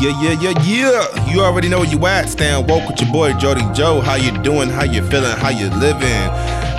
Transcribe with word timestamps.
Yeah, 0.00 0.22
yeah, 0.22 0.40
yeah, 0.40 0.62
yeah. 0.62 1.26
You 1.26 1.40
already 1.40 1.68
know 1.68 1.80
where 1.80 1.88
you 1.88 2.06
at. 2.06 2.28
Stand 2.28 2.70
woke 2.70 2.88
with 2.88 3.00
your 3.00 3.10
boy 3.12 3.32
Jody 3.32 3.62
Joe. 3.74 4.00
How 4.00 4.14
you 4.14 4.30
doing? 4.42 4.68
How 4.68 4.84
you 4.84 5.02
feeling? 5.08 5.36
How 5.36 5.48
you 5.48 5.68
living? 5.70 6.28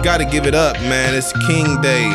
Gotta 0.04 0.24
give 0.24 0.46
it 0.46 0.56
up, 0.56 0.80
man. 0.84 1.14
It's 1.14 1.34
King 1.46 1.82
Day. 1.82 2.08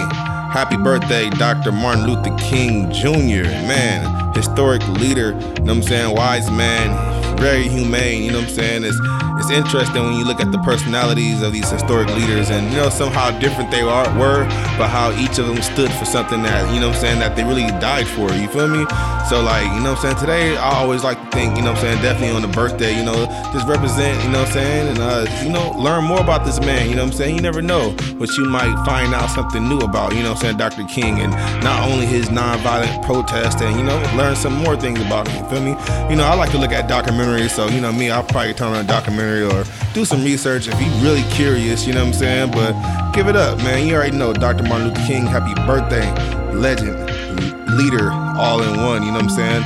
Happy 0.55 0.79
birthday, 0.79 1.29
Dr. 1.31 1.73
Martin 1.73 2.07
Luther 2.07 2.35
King 2.39 2.91
Jr. 2.91 3.45
Man, 3.69 4.33
historic 4.35 4.87
leader. 4.89 5.33
You 5.33 5.35
know 5.35 5.41
what 5.41 5.71
I'm 5.71 5.83
saying? 5.83 6.17
Wise 6.17 6.51
man, 6.51 7.37
very 7.37 7.69
humane. 7.69 8.23
You 8.23 8.33
know 8.33 8.39
what 8.39 8.49
I'm 8.49 8.55
saying? 8.55 8.85
It's 8.85 8.99
it's 9.45 9.53
interesting 9.53 10.03
when 10.03 10.15
you 10.15 10.25
look 10.25 10.41
at 10.41 10.51
the 10.53 10.59
personalities 10.61 11.43
of 11.43 11.53
these 11.53 11.71
historic 11.71 12.09
leaders 12.09 12.49
and 12.49 12.71
you 12.73 12.79
know 12.79 12.89
somehow 12.89 13.31
different 13.41 13.71
they 13.71 13.83
are 13.83 14.07
were, 14.19 14.45
but 14.79 14.89
how 14.89 15.13
each 15.19 15.39
of 15.39 15.47
them 15.47 15.61
stood 15.61 15.93
for 15.93 16.07
something 16.07 16.43
that 16.43 16.73
you 16.73 16.81
know 16.81 16.89
I'm 16.89 16.95
saying 16.95 17.19
that 17.19 17.37
they 17.37 17.45
really 17.45 17.67
died 17.79 18.09
for. 18.09 18.33
You 18.33 18.49
feel 18.49 18.69
me? 18.69 18.87
So 19.29 19.43
like 19.43 19.65
you 19.77 19.81
know 19.81 19.93
I'm 19.93 20.01
saying 20.01 20.17
today 20.17 20.57
I 20.57 20.81
always 20.81 21.05
like 21.05 21.21
to 21.21 21.31
think 21.37 21.57
you 21.57 21.63
know 21.63 21.73
I'm 21.73 21.77
saying 21.77 22.01
definitely 22.01 22.35
on 22.35 22.41
the 22.41 22.49
birthday 22.49 22.97
you 22.97 23.05
know 23.05 23.27
just 23.53 23.69
represent 23.69 24.23
you 24.25 24.31
know 24.31 24.45
I'm 24.45 24.53
saying 24.53 24.89
and 24.89 24.99
uh, 24.99 25.27
you 25.45 25.51
know 25.51 25.73
learn 25.77 26.05
more 26.05 26.21
about 26.21 26.47
this 26.47 26.59
man. 26.61 26.89
You 26.89 26.97
know 26.97 27.03
I'm 27.03 27.13
saying? 27.13 27.37
You 27.37 27.43
never 27.43 27.61
know 27.61 27.91
what 28.17 28.35
you 28.39 28.49
might 28.49 28.73
find 28.87 29.13
out 29.13 29.29
something 29.29 29.69
new 29.69 29.81
about. 29.81 30.15
You 30.15 30.23
know 30.23 30.33
I'm 30.33 30.37
saying? 30.39 30.57
Dr. 30.57 30.85
King 30.85 31.21
and 31.21 31.33
not 31.63 31.87
only 31.91 32.07
his 32.07 32.31
nonviolent 32.31 33.05
protest 33.05 33.61
and 33.61 33.77
you 33.77 33.85
know 33.85 34.01
learn 34.17 34.37
some 34.37 34.55
more 34.55 34.75
things 34.77 35.01
about 35.01 35.29
him. 35.29 35.45
You 35.45 35.51
feel 35.51 35.61
me? 35.61 35.77
You 36.09 36.17
know 36.17 36.25
I 36.25 36.35
like 36.35 36.51
to 36.53 36.59
look 36.59 36.73
at 36.73 36.89
documentaries. 36.89 37.51
So 37.51 37.69
you 37.69 37.83
know 37.83 37.93
me 37.93 38.11
I'll 38.11 38.25
probably 38.25 38.55
turn 38.55 38.73
on 38.73 38.85
a 38.85 38.89
documentary 38.89 39.34
or 39.43 39.65
do 39.93 40.05
some 40.05 40.23
research 40.23 40.69
if 40.69 40.81
you're 40.81 41.03
really 41.03 41.23
curious, 41.31 41.87
you 41.87 41.93
know 41.93 42.01
what 42.01 42.09
I'm 42.09 42.13
saying? 42.15 42.51
But 42.53 43.13
give 43.13 43.29
it 43.29 43.37
up, 43.37 43.59
man. 43.59 43.87
You 43.87 43.97
already 43.97 44.17
know 44.17 44.33
Dr. 44.33 44.63
Martin 44.65 44.89
Luther 44.89 45.07
King, 45.07 45.27
happy 45.27 45.55
birthday, 45.67 46.07
legend, 46.53 46.95
leader, 47.77 48.11
all 48.13 48.63
in 48.63 48.81
one, 48.83 49.03
you 49.03 49.11
know 49.11 49.21
what 49.21 49.25
I'm 49.25 49.31
saying? 49.31 49.65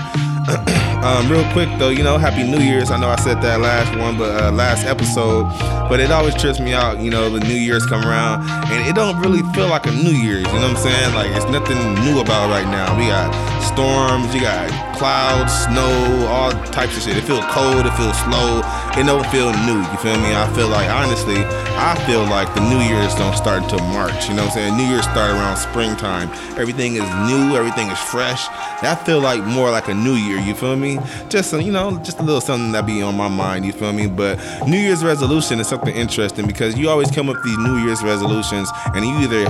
um, 1.05 1.31
real 1.31 1.45
quick 1.53 1.69
though, 1.79 1.91
you 1.91 2.03
know, 2.03 2.17
Happy 2.17 2.43
New 2.43 2.59
Year's. 2.59 2.91
I 2.91 2.97
know 2.97 3.09
I 3.09 3.17
said 3.17 3.43
that 3.43 3.61
last 3.61 3.95
one, 3.99 4.17
but 4.17 4.43
uh, 4.43 4.51
last 4.51 4.87
episode, 4.87 5.45
but 5.89 6.01
it 6.01 6.11
always 6.11 6.35
trips 6.35 6.59
me 6.59 6.73
out. 6.73 7.01
You 7.01 7.11
know, 7.11 7.29
the 7.29 7.41
New 7.41 7.55
Year's 7.55 7.85
come 7.85 8.03
around, 8.05 8.49
and 8.73 8.89
it 8.89 8.95
don't 8.95 9.21
really 9.21 9.43
feel 9.53 9.69
like 9.69 9.87
a 9.87 9.91
New 9.91 10.17
Year's. 10.17 10.47
You 10.47 10.59
know 10.61 10.73
what 10.73 10.77
I'm 10.77 10.77
saying? 10.77 11.15
Like 11.15 11.31
it's 11.37 11.51
nothing 11.51 11.77
new 12.05 12.21
about 12.21 12.49
right 12.49 12.67
now. 12.67 12.97
We 12.97 13.09
got 13.09 13.29
storms, 13.61 14.35
you 14.35 14.41
got 14.41 14.88
clouds, 14.99 15.55
snow, 15.65 16.27
all 16.29 16.51
types 16.75 16.97
of 16.97 17.03
shit. 17.03 17.17
It 17.17 17.23
feels 17.23 17.45
cold, 17.47 17.87
it 17.87 17.95
feels 17.95 18.19
slow, 18.27 18.61
it 18.99 19.07
don't 19.07 19.25
feel 19.31 19.55
new. 19.65 19.79
You 19.79 19.99
feel 19.99 20.19
me? 20.19 20.35
I 20.35 20.51
feel 20.55 20.69
like 20.69 20.91
honestly, 20.91 21.39
I 21.79 21.95
feel 22.07 22.23
like 22.25 22.53
the 22.55 22.61
New 22.69 22.81
Year's 22.81 23.15
don't 23.15 23.37
start 23.37 23.63
until 23.63 23.79
March. 23.95 24.29
You 24.29 24.35
know 24.35 24.43
what 24.43 24.59
I'm 24.59 24.75
saying? 24.75 24.77
New 24.77 24.85
Year's 24.85 25.05
start 25.05 25.31
around 25.31 25.57
springtime. 25.57 26.29
Everything 26.59 26.95
is 26.95 27.09
new, 27.31 27.57
everything 27.57 27.89
is 27.89 27.99
fresh. 27.99 28.49
That 28.83 29.07
feel 29.07 29.21
like 29.21 29.43
more 29.45 29.71
like 29.71 29.89
a 29.89 29.95
New 29.95 30.15
Year. 30.15 30.39
You 30.39 30.55
feel 30.55 30.77
me? 30.77 30.99
Just 31.29 31.53
you 31.53 31.73
know, 31.73 31.99
just 31.99 32.19
a 32.19 32.23
little 32.23 32.41
something 32.41 32.73
that 32.73 32.85
be 32.85 33.01
on 33.01 33.17
my 33.17 33.29
mind. 33.29 33.65
You 33.65 33.73
feel 33.73 33.93
me? 33.93 34.09
But 34.09 34.39
New 34.67 34.79
Year's 34.79 35.05
resolution 35.05 35.61
is 35.61 35.69
something 35.69 35.95
interesting 35.95 36.47
because 36.47 36.77
you 36.77 36.89
always 36.91 37.11
come 37.11 37.29
up 37.29 37.37
with 37.37 37.45
these 37.45 37.59
New 37.59 37.79
Year's 37.85 38.03
resolutions, 38.03 38.69
and 38.95 39.07
you 39.07 39.15
either 39.19 39.47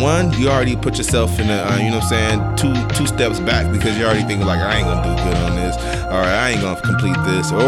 one, 0.00 0.32
you 0.38 0.48
already 0.48 0.76
put 0.76 0.96
yourself 0.98 1.38
in 1.38 1.48
a, 1.48 1.62
uh, 1.62 1.76
you 1.76 1.90
know 1.90 1.98
what 1.98 2.12
I'm 2.12 2.56
saying, 2.56 2.56
two 2.56 2.96
two 2.96 3.06
steps 3.06 3.40
back 3.40 3.70
because 3.72 3.96
you're 3.96 4.06
already 4.06 4.24
thinking 4.24 4.46
like, 4.46 4.60
I 4.60 4.78
ain't 4.78 4.86
gonna 4.86 5.02
do 5.02 5.22
good 5.22 5.36
on 5.36 5.56
this, 5.56 5.76
or 6.06 6.20
I 6.20 6.50
ain't 6.50 6.60
gonna 6.60 6.80
complete 6.80 7.16
this, 7.24 7.52
or 7.52 7.58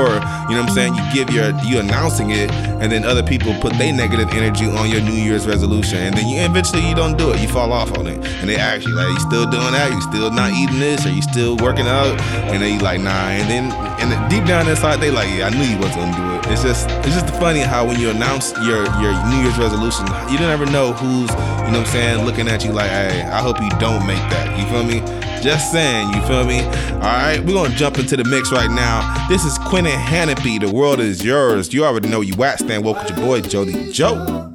you 0.48 0.56
know 0.56 0.62
what 0.62 0.68
I'm 0.68 0.68
saying, 0.70 0.94
you 0.94 1.02
give 1.12 1.30
your 1.30 1.52
you 1.64 1.78
announcing 1.78 2.30
it, 2.30 2.50
and 2.50 2.90
then 2.90 3.04
other 3.04 3.22
people 3.22 3.54
put 3.60 3.72
their 3.74 3.92
negative 3.92 4.30
energy 4.30 4.66
on 4.66 4.90
your 4.90 5.00
New 5.00 5.12
Year's 5.12 5.46
resolution, 5.46 5.98
and 5.98 6.16
then 6.16 6.28
you 6.28 6.40
eventually 6.40 6.86
you 6.86 6.94
don't 6.94 7.16
do 7.16 7.32
it, 7.32 7.40
you 7.40 7.48
fall 7.48 7.72
off 7.72 7.96
on 7.98 8.06
it, 8.06 8.24
and 8.40 8.48
they 8.48 8.56
ask 8.56 8.86
you 8.86 8.94
like, 8.94 9.08
you 9.08 9.20
still 9.20 9.48
doing 9.50 9.72
that? 9.72 9.90
You 9.90 10.00
still 10.02 10.30
not 10.30 10.52
eating 10.52 10.80
this? 10.80 11.06
Are 11.06 11.12
you 11.12 11.22
still 11.22 11.56
working 11.56 11.86
out? 11.86 12.20
And 12.50 12.62
then 12.62 12.74
you 12.74 12.80
like, 12.80 13.00
nah, 13.00 13.28
and 13.28 13.48
then 13.48 13.72
and 14.00 14.30
deep 14.30 14.44
down 14.44 14.69
inside 14.69 14.96
they 14.96 15.10
like, 15.10 15.28
yeah, 15.36 15.46
I 15.46 15.50
knew 15.50 15.62
you 15.62 15.78
wasn't 15.78 16.12
gonna 16.12 16.16
do 16.16 16.48
it. 16.48 16.52
It's 16.52 16.62
just 16.62 16.88
it's 17.06 17.14
just 17.14 17.28
funny 17.36 17.60
how 17.60 17.86
when 17.86 18.00
you 18.00 18.10
announce 18.10 18.52
your 18.64 18.84
your 19.00 19.12
New 19.28 19.42
Year's 19.42 19.58
resolution, 19.58 20.06
you 20.30 20.38
don't 20.38 20.50
ever 20.50 20.66
know 20.66 20.92
who's 20.92 21.30
you 21.30 21.76
know 21.76 21.84
what 21.84 21.86
I'm 21.88 21.92
saying 21.92 22.19
looking 22.25 22.48
at 22.48 22.64
you 22.64 22.72
like, 22.72 22.91
hey, 22.91 23.22
I 23.22 23.41
hope 23.41 23.60
you 23.60 23.70
don't 23.78 24.06
make 24.06 24.19
that. 24.31 24.58
You 24.58 24.66
feel 24.66 24.84
me? 24.84 25.00
Just 25.42 25.72
saying, 25.72 26.12
you 26.12 26.20
feel 26.22 26.44
me? 26.44 26.60
All 26.94 27.00
right, 27.00 27.41
we're 27.41 27.54
gonna 27.54 27.75
jump 27.75 27.98
into 27.98 28.16
the 28.16 28.25
mix 28.25 28.53
right 28.53 28.70
now. 28.70 29.26
This 29.28 29.44
is 29.44 29.56
Quentin 29.58 29.98
Hannity. 29.98 30.60
The 30.60 30.70
world 30.70 31.00
is 31.00 31.25
yours. 31.25 31.72
You 31.72 31.84
already 31.84 32.08
know 32.08 32.20
you 32.20 32.34
at. 32.44 32.58
Stand 32.58 32.84
woke 32.84 32.98
with 32.98 33.16
your 33.16 33.26
boy 33.26 33.41
Jody 33.41 33.91
Joe. 33.92 34.50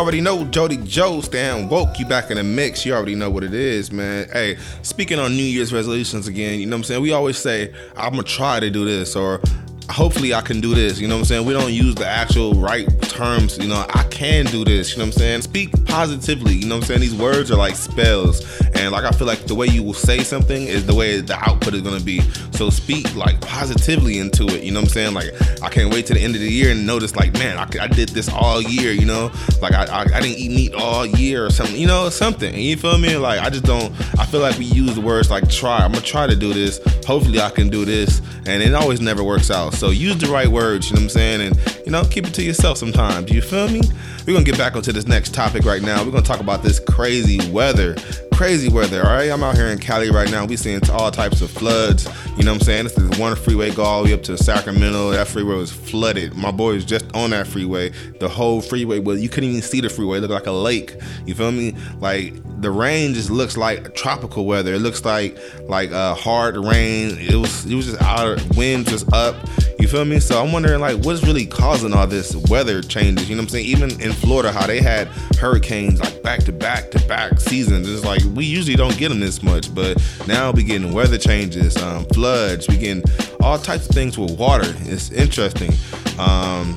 Already 0.00 0.22
know 0.22 0.44
Jody 0.46 0.78
Joe, 0.78 1.20
Stan 1.20 1.68
Woke, 1.68 1.98
you 1.98 2.06
back 2.06 2.30
in 2.30 2.38
the 2.38 2.42
mix. 2.42 2.86
You 2.86 2.94
already 2.94 3.14
know 3.14 3.28
what 3.28 3.44
it 3.44 3.52
is, 3.52 3.92
man. 3.92 4.26
Hey, 4.32 4.56
speaking 4.80 5.18
on 5.18 5.36
New 5.36 5.42
Year's 5.42 5.74
resolutions 5.74 6.26
again, 6.26 6.58
you 6.58 6.64
know 6.64 6.76
what 6.76 6.78
I'm 6.78 6.84
saying? 6.84 7.02
We 7.02 7.12
always 7.12 7.36
say, 7.36 7.74
I'm 7.98 8.12
gonna 8.12 8.22
try 8.22 8.60
to 8.60 8.70
do 8.70 8.86
this, 8.86 9.14
or 9.14 9.42
hopefully 9.90 10.32
I 10.32 10.40
can 10.40 10.62
do 10.62 10.74
this. 10.74 10.98
You 10.98 11.06
know 11.06 11.16
what 11.16 11.20
I'm 11.20 11.24
saying? 11.26 11.46
We 11.46 11.52
don't 11.52 11.74
use 11.74 11.96
the 11.96 12.06
actual 12.06 12.54
right 12.54 12.88
terms. 13.02 13.58
You 13.58 13.68
know, 13.68 13.84
I 13.90 14.04
can 14.20 14.44
do 14.44 14.66
this. 14.66 14.92
You 14.92 14.98
know 14.98 15.04
what 15.04 15.14
I'm 15.14 15.18
saying? 15.18 15.42
Speak 15.42 15.86
positively. 15.86 16.52
You 16.52 16.66
know 16.66 16.74
what 16.74 16.82
I'm 16.82 16.88
saying? 16.88 17.00
These 17.00 17.14
words 17.14 17.50
are 17.50 17.56
like 17.56 17.74
spells. 17.74 18.44
And 18.74 18.92
like 18.92 19.04
I 19.04 19.12
feel 19.12 19.26
like 19.26 19.46
the 19.46 19.54
way 19.54 19.66
you 19.66 19.82
will 19.82 19.94
say 19.94 20.18
something 20.18 20.66
is 20.66 20.84
the 20.84 20.94
way 20.94 21.22
the 21.22 21.36
output 21.36 21.72
is 21.72 21.80
gonna 21.80 22.00
be. 22.00 22.20
So 22.52 22.68
speak 22.68 23.16
like 23.16 23.40
positively 23.40 24.18
into 24.18 24.44
it. 24.48 24.62
You 24.62 24.72
know 24.72 24.80
what 24.80 24.88
I'm 24.88 24.92
saying? 24.92 25.14
Like 25.14 25.32
I 25.62 25.70
can't 25.70 25.90
wait 25.90 26.04
to 26.06 26.12
the 26.12 26.20
end 26.20 26.34
of 26.34 26.42
the 26.42 26.52
year 26.52 26.70
and 26.70 26.86
notice 26.86 27.16
like, 27.16 27.32
man, 27.32 27.56
I, 27.56 27.66
I 27.82 27.86
did 27.86 28.10
this 28.10 28.28
all 28.28 28.60
year. 28.60 28.92
You 28.92 29.06
know, 29.06 29.32
like 29.62 29.72
I, 29.72 29.86
I, 29.86 30.02
I 30.02 30.20
didn't 30.20 30.36
eat 30.36 30.50
meat 30.50 30.74
all 30.74 31.06
year 31.06 31.46
or 31.46 31.50
something. 31.50 31.76
You 31.76 31.86
know, 31.86 32.10
something. 32.10 32.54
You 32.54 32.76
feel 32.76 32.98
me? 32.98 33.16
Like 33.16 33.40
I 33.40 33.48
just 33.48 33.64
don't. 33.64 33.90
I 34.20 34.26
feel 34.26 34.40
like 34.40 34.58
we 34.58 34.66
use 34.66 34.94
the 34.94 35.00
words 35.00 35.30
like 35.30 35.48
try. 35.48 35.78
I'm 35.78 35.92
gonna 35.92 36.04
try 36.04 36.26
to 36.26 36.36
do 36.36 36.52
this. 36.52 36.78
Hopefully 37.06 37.40
I 37.40 37.48
can 37.48 37.70
do 37.70 37.86
this. 37.86 38.20
And 38.46 38.62
it 38.62 38.74
always 38.74 39.00
never 39.00 39.24
works 39.24 39.50
out. 39.50 39.72
So 39.72 39.90
use 39.90 40.18
the 40.18 40.26
right 40.26 40.48
words, 40.48 40.90
you 40.90 40.96
know 40.96 41.00
what 41.00 41.04
I'm 41.04 41.10
saying? 41.10 41.40
And, 41.40 41.84
you 41.86 41.92
know, 41.92 42.04
keep 42.04 42.26
it 42.26 42.34
to 42.34 42.42
yourself 42.42 42.78
sometimes. 42.78 43.30
You 43.30 43.42
feel 43.42 43.68
me? 43.68 43.82
We're 44.26 44.34
to 44.44 44.50
get 44.50 44.58
back 44.58 44.76
onto 44.76 44.92
this 44.92 45.06
next 45.06 45.34
topic 45.34 45.64
right 45.64 45.82
now. 45.82 46.04
We're 46.04 46.10
to 46.22 46.28
talk 46.28 46.40
about 46.40 46.62
this 46.62 46.78
crazy 46.78 47.50
weather 47.50 47.96
crazy 48.40 48.70
weather, 48.70 49.06
all 49.06 49.12
right? 49.12 49.30
I'm 49.30 49.42
out 49.42 49.54
here 49.54 49.66
in 49.66 49.78
Cali 49.78 50.10
right 50.10 50.30
now. 50.30 50.46
We 50.46 50.56
seeing 50.56 50.80
all 50.88 51.10
types 51.10 51.42
of 51.42 51.50
floods. 51.50 52.08
You 52.40 52.46
know 52.46 52.52
what 52.52 52.62
I'm 52.62 52.64
saying? 52.64 52.84
This 52.84 52.96
is 52.96 53.18
one 53.18 53.36
freeway 53.36 53.70
go 53.70 53.82
all 53.82 54.02
the 54.02 54.08
way 54.08 54.14
up 54.14 54.22
to 54.22 54.38
Sacramento. 54.38 55.10
That 55.10 55.28
freeway 55.28 55.56
was 55.56 55.70
flooded. 55.70 56.32
My 56.32 56.50
boy 56.50 56.72
was 56.72 56.86
just 56.86 57.04
on 57.14 57.30
that 57.30 57.46
freeway. 57.46 57.90
The 58.18 58.30
whole 58.30 58.62
freeway 58.62 58.98
was 58.98 59.20
you 59.20 59.28
couldn't 59.28 59.50
even 59.50 59.60
see 59.60 59.82
the 59.82 59.90
freeway. 59.90 60.16
It 60.16 60.20
looked 60.22 60.32
like 60.32 60.46
a 60.46 60.50
lake. 60.50 60.96
You 61.26 61.34
feel 61.34 61.52
me? 61.52 61.74
Like 61.98 62.32
the 62.62 62.70
rain 62.70 63.12
just 63.12 63.28
looks 63.28 63.58
like 63.58 63.94
tropical 63.94 64.46
weather. 64.46 64.72
It 64.72 64.78
looks 64.78 65.04
like 65.04 65.38
like 65.68 65.92
uh, 65.92 66.14
hard 66.14 66.56
rain. 66.56 67.18
It 67.18 67.34
was 67.34 67.66
it 67.66 67.74
was 67.74 67.84
just 67.84 68.00
out. 68.00 68.20
Of 68.20 68.56
wind 68.56 68.86
just 68.86 69.12
up. 69.12 69.36
You 69.78 69.88
feel 69.88 70.04
me? 70.04 70.18
So 70.20 70.42
I'm 70.42 70.52
wondering 70.52 70.80
like 70.80 71.04
what's 71.04 71.22
really 71.22 71.44
causing 71.46 71.92
all 71.92 72.06
this 72.06 72.34
weather 72.48 72.80
changes. 72.80 73.28
You 73.28 73.36
know 73.36 73.42
what 73.42 73.48
I'm 73.48 73.48
saying? 73.50 73.66
Even 73.66 74.00
in 74.00 74.12
Florida, 74.12 74.50
how 74.50 74.66
they 74.66 74.80
had 74.80 75.08
hurricanes 75.38 76.00
like 76.00 76.22
back 76.22 76.40
to 76.40 76.52
back 76.52 76.90
to 76.92 77.06
back 77.06 77.38
seasons. 77.40 77.86
It's 77.88 78.04
like 78.04 78.22
we 78.34 78.46
usually 78.46 78.76
don't 78.76 78.96
get 78.96 79.10
them 79.10 79.20
this 79.20 79.42
much, 79.42 79.74
but 79.74 80.02
now 80.26 80.52
we 80.52 80.62
getting 80.62 80.92
weather 80.92 81.18
changes, 81.18 81.76
um, 81.82 82.04
floods, 82.30 82.68
we 82.68 82.76
getting 82.76 83.02
all 83.40 83.58
types 83.58 83.88
of 83.88 83.94
things 83.94 84.16
with 84.16 84.38
water. 84.38 84.72
It's 84.82 85.10
interesting. 85.10 85.72
Um, 86.18 86.76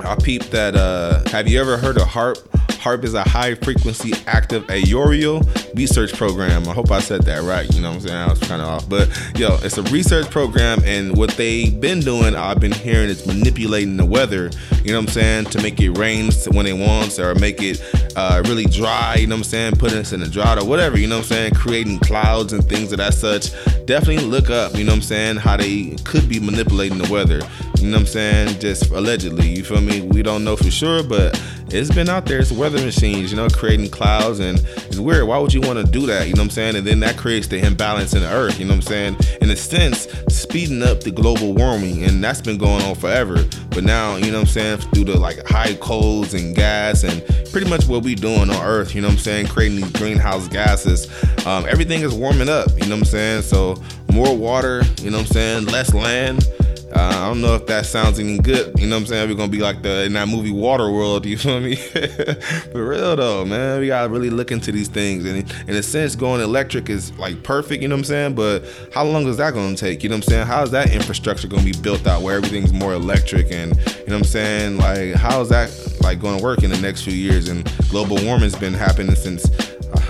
I 0.00 0.16
peeped 0.22 0.50
that. 0.52 0.74
Uh, 0.74 1.22
have 1.28 1.48
you 1.48 1.60
ever 1.60 1.76
heard 1.76 1.98
of 1.98 2.06
harp? 2.06 2.38
HARP 2.80 3.04
is 3.04 3.14
a 3.14 3.22
high 3.22 3.54
frequency 3.54 4.12
active 4.26 4.66
aerial 4.68 5.40
research 5.74 6.12
program. 6.12 6.68
I 6.68 6.72
hope 6.74 6.90
I 6.90 7.00
said 7.00 7.22
that 7.22 7.42
right. 7.42 7.66
You 7.74 7.80
know 7.80 7.88
what 7.88 8.02
I'm 8.02 8.08
saying? 8.08 8.16
I 8.18 8.28
was 8.28 8.40
kind 8.40 8.60
of 8.60 8.68
off. 8.68 8.88
But 8.88 9.08
yo, 9.36 9.56
it's 9.62 9.78
a 9.78 9.82
research 9.84 10.30
program, 10.30 10.82
and 10.84 11.16
what 11.16 11.30
they've 11.30 11.78
been 11.80 12.00
doing, 12.00 12.34
I've 12.34 12.60
been 12.60 12.72
hearing, 12.72 13.08
is 13.08 13.26
manipulating 13.26 13.96
the 13.96 14.04
weather. 14.04 14.50
You 14.82 14.92
know 14.92 14.98
what 14.98 15.08
I'm 15.08 15.12
saying? 15.14 15.44
To 15.46 15.62
make 15.62 15.80
it 15.80 15.96
rain 15.96 16.30
when 16.52 16.66
it 16.66 16.74
wants, 16.74 17.18
or 17.18 17.34
make 17.34 17.62
it 17.62 17.80
uh, 18.16 18.42
really 18.46 18.64
dry. 18.64 19.16
You 19.16 19.26
know 19.26 19.34
what 19.34 19.40
I'm 19.40 19.44
saying? 19.44 19.76
Putting 19.76 19.98
us 19.98 20.12
in 20.12 20.22
a 20.22 20.28
drought 20.28 20.58
or 20.58 20.64
whatever. 20.66 20.98
You 20.98 21.06
know 21.06 21.16
what 21.16 21.24
I'm 21.24 21.28
saying? 21.28 21.54
Creating 21.54 21.98
clouds 21.98 22.52
and 22.52 22.64
things 22.68 22.92
of 22.92 22.98
that 22.98 23.14
such. 23.14 23.52
Definitely 23.86 24.26
look 24.26 24.50
up. 24.50 24.76
You 24.76 24.84
know 24.84 24.92
what 24.92 24.96
I'm 24.96 25.02
saying? 25.02 25.36
How 25.36 25.56
they 25.56 25.96
could 26.04 26.28
be 26.28 26.40
manipulating 26.40 26.98
the 26.98 27.10
weather. 27.12 27.40
You 27.78 27.90
know 27.90 27.96
what 27.96 28.00
I'm 28.00 28.06
saying? 28.06 28.60
Just 28.60 28.90
allegedly. 28.90 29.48
You 29.48 29.64
feel 29.64 29.80
me? 29.80 30.00
We 30.00 30.22
don't 30.22 30.44
know 30.44 30.56
for 30.56 30.70
sure, 30.70 31.02
but 31.02 31.40
it's 31.68 31.94
been 31.94 32.08
out 32.08 32.26
there. 32.26 32.38
It's 32.38 32.52
weather 32.52 32.82
machines, 32.84 33.30
you 33.30 33.36
know, 33.36 33.48
creating 33.48 33.90
clouds. 33.90 34.40
And 34.40 34.58
it's 34.76 34.98
weird. 34.98 35.26
Why 35.26 35.38
would 35.38 35.52
you 35.52 35.60
want 35.60 35.84
to 35.84 35.90
do 35.90 36.06
that? 36.06 36.28
You 36.28 36.34
know 36.34 36.42
what 36.42 36.46
I'm 36.46 36.50
saying? 36.50 36.76
And 36.76 36.86
then 36.86 37.00
that 37.00 37.16
creates 37.16 37.46
the 37.46 37.64
imbalance 37.64 38.14
in 38.14 38.22
the 38.22 38.30
earth. 38.30 38.58
You 38.58 38.66
know 38.66 38.74
what 38.74 38.86
I'm 38.88 39.16
saying? 39.16 39.16
In 39.40 39.50
a 39.50 39.56
sense, 39.56 40.08
speeding 40.28 40.82
up 40.82 41.00
the 41.00 41.10
global 41.10 41.54
warming. 41.54 42.04
And 42.04 42.22
that's 42.22 42.40
been 42.40 42.58
going 42.58 42.82
on 42.82 42.94
forever. 42.94 43.44
But 43.70 43.84
now, 43.84 44.16
you 44.16 44.30
know 44.30 44.38
what 44.38 44.48
I'm 44.48 44.78
saying? 44.78 44.78
Through 44.92 45.04
the 45.04 45.18
like 45.18 45.46
high 45.46 45.74
coals 45.74 46.34
and 46.34 46.54
gas 46.54 47.02
and 47.02 47.24
pretty 47.50 47.68
much 47.68 47.86
what 47.86 48.02
we 48.02 48.14
doing 48.14 48.50
on 48.50 48.62
earth, 48.64 48.94
you 48.94 49.00
know 49.00 49.08
what 49.08 49.14
I'm 49.14 49.20
saying? 49.20 49.46
Creating 49.46 49.80
these 49.80 49.92
greenhouse 49.92 50.48
gases. 50.48 51.08
Um, 51.46 51.66
everything 51.68 52.02
is 52.02 52.14
warming 52.14 52.48
up, 52.48 52.70
you 52.70 52.86
know 52.86 52.96
what 52.96 52.98
I'm 52.98 53.04
saying? 53.04 53.42
So 53.42 53.82
more 54.12 54.36
water, 54.36 54.82
you 55.00 55.10
know 55.10 55.18
what 55.18 55.26
I'm 55.26 55.32
saying? 55.32 55.66
Less 55.66 55.92
land 55.92 56.48
uh, 56.94 57.10
I 57.12 57.28
don't 57.28 57.40
know 57.40 57.54
if 57.54 57.66
that 57.66 57.86
sounds 57.86 58.20
any 58.20 58.38
good. 58.38 58.78
You 58.78 58.86
know 58.86 58.96
what 58.96 59.02
I'm 59.02 59.06
saying? 59.06 59.28
We're 59.28 59.34
gonna 59.34 59.50
be 59.50 59.58
like 59.58 59.82
the 59.82 60.04
in 60.04 60.12
that 60.12 60.28
movie 60.28 60.52
Waterworld. 60.52 61.24
You 61.34 61.38
feel 61.38 61.58
me? 61.58 61.74
For 61.74 62.86
real 62.86 63.16
though, 63.16 63.44
man, 63.44 63.80
we 63.80 63.88
gotta 63.88 64.08
really 64.08 64.30
look 64.30 64.52
into 64.52 64.70
these 64.70 64.86
things. 64.86 65.24
And 65.24 65.52
in 65.68 65.74
a 65.74 65.82
sense, 65.82 66.14
going 66.14 66.40
electric 66.40 66.88
is 66.88 67.12
like 67.18 67.42
perfect. 67.42 67.82
You 67.82 67.88
know 67.88 67.96
what 67.96 68.00
I'm 68.00 68.04
saying? 68.04 68.34
But 68.34 68.64
how 68.92 69.04
long 69.04 69.26
is 69.26 69.38
that 69.38 69.54
gonna 69.54 69.74
take? 69.74 70.04
You 70.04 70.10
know 70.10 70.16
what 70.16 70.26
I'm 70.26 70.30
saying? 70.30 70.46
How 70.46 70.62
is 70.62 70.70
that 70.70 70.92
infrastructure 70.92 71.48
gonna 71.48 71.64
be 71.64 71.72
built 71.82 72.06
out 72.06 72.22
where 72.22 72.36
everything's 72.36 72.72
more 72.72 72.92
electric? 72.92 73.50
And 73.50 73.74
you 73.76 73.82
know 73.82 74.02
what 74.04 74.16
I'm 74.18 74.24
saying? 74.24 74.76
Like 74.76 75.14
how 75.14 75.40
is 75.40 75.48
that 75.48 75.72
like 76.02 76.20
gonna 76.20 76.42
work 76.42 76.62
in 76.62 76.70
the 76.70 76.80
next 76.80 77.02
few 77.02 77.14
years? 77.14 77.48
And 77.48 77.64
global 77.88 78.22
warming's 78.24 78.56
been 78.56 78.74
happening 78.74 79.16
since 79.16 79.48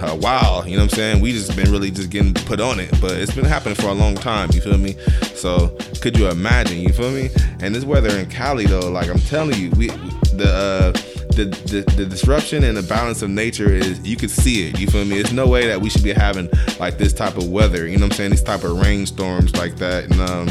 a 0.03 0.17
while. 0.17 0.67
You 0.67 0.77
know 0.77 0.85
what 0.85 0.93
I'm 0.93 0.97
saying? 0.97 1.21
We 1.21 1.33
just 1.33 1.55
been 1.57 1.71
really 1.71 1.91
just 1.91 2.11
getting 2.11 2.35
put 2.35 2.61
on 2.61 2.81
it, 2.81 2.91
but 3.01 3.13
it's 3.13 3.35
been 3.35 3.45
happening 3.45 3.75
for 3.75 3.89
a 3.89 3.95
long 3.95 4.15
time. 4.15 4.51
You 4.53 4.61
feel 4.61 4.79
me? 4.79 4.97
So 5.35 5.77
could 6.01 6.19
you 6.19 6.29
imagine? 6.29 6.79
You 6.81 6.93
feel 6.93 7.11
me? 7.11 7.31
And 7.61 7.75
this 7.75 7.85
weather 7.85 8.17
in 8.19 8.27
Cali 8.31 8.67
though, 8.67 8.91
like 8.91 9.09
I'm 9.09 9.19
telling 9.21 9.59
you, 9.59 9.71
we 9.71 9.89
the. 9.89 10.93
Uh, 10.97 11.11
the, 11.35 11.47
the, 11.47 11.81
the 11.97 12.07
disruption 12.07 12.63
and 12.63 12.77
the 12.77 12.83
balance 12.83 13.21
of 13.23 13.29
nature 13.31 13.69
is 13.69 13.99
you 14.07 14.17
could 14.17 14.31
see 14.31 14.69
it. 14.69 14.79
You 14.79 14.87
feel 14.87 15.05
me? 15.05 15.17
There's 15.17 15.33
no 15.33 15.49
way 15.49 15.67
that 15.67 15.81
we 15.81 15.91
should 15.91 16.05
be 16.05 16.13
having 16.13 16.49
like 16.79 16.97
this 16.97 17.13
type 17.13 17.37
of 17.37 17.49
weather. 17.49 17.89
You 17.89 17.97
know 17.97 18.05
what 18.05 18.13
I'm 18.13 18.17
saying? 18.17 18.31
These 18.31 18.43
type 18.43 18.63
of 18.63 18.81
rainstorms 18.81 19.57
like 19.57 19.77
that. 19.77 20.05
And 20.05 20.21
um, 20.21 20.49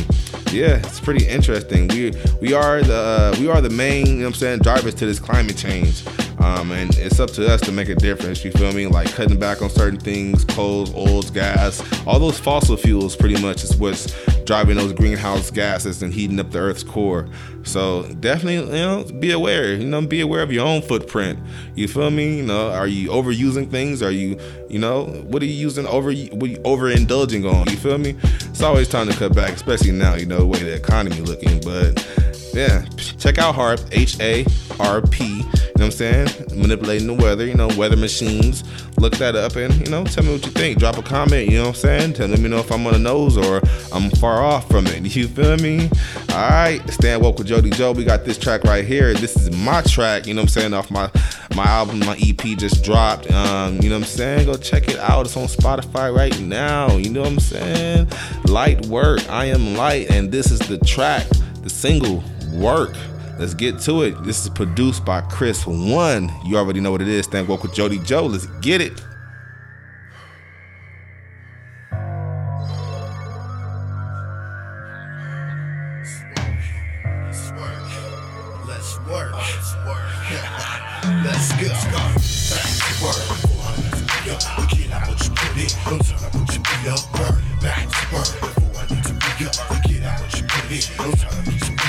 yeah, 0.52 0.78
it's 0.78 1.00
pretty 1.00 1.28
interesting. 1.28 1.88
We 1.88 2.14
we 2.42 2.54
are 2.54 2.82
the 2.82 2.96
uh, 2.96 3.36
we 3.40 3.50
are 3.50 3.62
the 3.62 3.70
main 3.70 4.06
you 4.06 4.14
know 4.14 4.20
what 4.26 4.28
I'm 4.28 4.34
saying 4.34 4.60
drivers 4.60 4.94
to 4.96 5.06
this 5.06 5.20
climate 5.20 5.58
change. 5.58 6.04
Um, 6.44 6.74
and 6.74 6.94
it's 6.98 7.22
up 7.22 7.32
to 7.32 7.48
us 7.48 7.62
to 7.62 7.72
make 7.72 7.88
a 7.88 7.96
difference. 7.96 8.44
You 8.44 8.52
feel 8.52 8.74
me? 8.74 8.86
Like 8.86 9.10
cutting 9.14 9.40
back 9.40 9.62
on 9.62 9.70
certain 9.70 9.98
things, 9.98 10.44
coals, 10.44 10.94
oils, 10.94 11.32
gas, 11.32 11.82
all 12.06 12.20
those 12.20 12.38
fossil 12.38 12.76
fuels. 12.76 13.16
Pretty 13.16 13.42
much 13.42 13.64
is 13.64 13.78
what's 13.78 14.12
driving 14.44 14.76
those 14.76 14.92
greenhouse 14.92 15.50
gases 15.50 16.04
and 16.04 16.14
heating 16.14 16.38
up 16.42 16.52
the 16.52 16.60
Earth's 16.60 16.84
core. 16.84 17.30
So 17.64 18.04
definitely, 18.20 18.78
you 18.78 18.84
know, 18.84 19.06
be 19.20 19.32
aware. 19.32 19.74
You 19.74 19.86
know, 19.86 20.02
be 20.06 20.20
aware 20.20 20.42
of 20.42 20.52
your 20.52 20.68
own 20.68 20.82
footprint. 20.82 21.40
You 21.76 21.88
feel 21.88 22.12
me? 22.12 22.40
You 22.40 22.44
know, 22.44 22.72
are 22.72 22.88
you 22.88 23.10
overusing 23.10 23.72
things? 23.72 24.04
Are 24.04 24.12
you, 24.12 24.38
you 24.70 24.80
know, 24.80 25.06
what 25.06 25.42
are 25.42 25.46
you 25.46 25.54
using 25.54 25.88
over? 25.88 26.12
What 26.12 26.50
you 26.50 26.58
overindulging 26.58 27.50
on? 27.50 27.70
You 27.70 27.78
feel 27.78 27.98
me? 27.98 28.18
It's 28.22 28.62
always 28.62 28.90
time 28.90 29.08
to 29.08 29.14
cut 29.16 29.34
back, 29.34 29.54
especially 29.54 29.92
now. 29.92 30.16
You 30.16 30.26
know 30.26 30.40
the 30.40 30.46
way 30.46 30.62
the 30.62 30.76
economy 30.76 31.22
looking, 31.22 31.62
but 31.62 32.06
yeah, 32.54 32.86
check 33.18 33.38
out 33.38 33.56
HARP, 33.56 33.80
H 33.92 34.20
A 34.20 34.46
R 34.80 35.02
P. 35.02 35.44
You 35.74 35.80
know 35.80 35.86
what 35.86 35.86
I'm 35.86 35.92
saying? 35.92 36.62
Manipulating 36.62 37.08
the 37.08 37.14
weather, 37.16 37.46
you 37.46 37.56
know, 37.56 37.68
weather 37.76 37.98
machines. 37.98 38.64
Look 39.00 39.18
that 39.18 39.36
up 39.36 39.56
and, 39.56 39.74
you 39.76 39.92
know, 39.92 40.04
tell 40.06 40.24
me 40.24 40.34
what 40.34 40.46
you 40.46 40.52
think. 40.52 40.78
Drop 40.78 40.98
a 40.98 41.02
comment, 41.02 41.50
you 41.50 41.58
know 41.58 41.70
what 41.70 41.76
I'm 41.76 41.82
saying? 41.82 42.14
Tell 42.14 42.28
let 42.28 42.40
me 42.40 42.48
know 42.48 42.60
if 42.60 42.72
I'm 42.72 42.86
on 42.86 42.94
the 42.94 43.00
nose 43.00 43.38
or 43.38 43.60
I'm 43.92 44.12
far 44.12 44.44
off 44.44 44.70
from 44.70 44.86
it. 44.88 44.94
You 45.14 45.28
feel 45.28 45.58
me? 45.58 45.90
All 46.30 46.50
right, 46.50 46.82
stand 46.90 47.22
Woke 47.22 47.38
with 47.38 47.48
Jody 47.48 47.70
Joe. 47.70 47.92
We 47.92 48.04
got 48.04 48.26
this 48.26 48.38
track 48.38 48.64
right 48.64 48.86
here. 48.86 49.14
This 49.14 49.36
is 49.36 49.56
my 49.56 49.82
track, 49.82 50.26
you 50.26 50.34
know 50.34 50.42
what 50.42 50.56
I'm 50.56 50.62
saying, 50.62 50.74
off 50.74 50.90
my 50.90 51.10
my 51.56 51.66
album, 51.66 52.00
my 52.00 52.18
EP 52.20 52.42
just 52.58 52.84
dropped. 52.84 53.30
Um, 53.32 53.80
you 53.82 53.90
know 53.90 53.96
what 53.96 54.06
I'm 54.06 54.10
saying? 54.10 54.46
Go 54.48 54.56
check 54.56 54.88
it 54.88 54.98
out. 54.98 55.26
It's 55.26 55.38
on 55.38 55.48
Spotify 55.48 56.16
right 56.16 56.40
now. 56.40 56.98
You 56.98 57.10
know 57.10 57.22
what 57.22 57.32
I'm 57.32 57.40
saying? 57.40 58.08
Light 58.46 58.86
work. 58.88 59.28
I 59.30 59.46
am 59.46 59.76
light, 59.76 60.10
and 60.10 60.32
this 60.32 60.50
is 60.52 60.60
the 60.60 60.80
track, 60.80 61.28
the 61.62 61.70
single 61.70 62.24
work. 62.54 62.96
Let's 63.40 63.54
get 63.54 63.80
to 63.82 64.04
it. 64.04 64.24
This 64.24 64.44
is 64.44 64.50
produced 64.50 65.04
by 65.04 65.22
Chris 65.22 65.66
One. 65.66 66.32
You 66.46 66.58
already 66.58 66.80
know 66.80 66.92
what 66.92 67.02
it 67.02 67.08
is. 67.08 67.28
Thank 67.28 67.50
work 67.50 67.64
with 67.64 67.74
Jody 67.74 68.00
Joe. 68.00 68.26
Let's 68.26 68.46
get 68.62 68.80
it. 68.82 69.02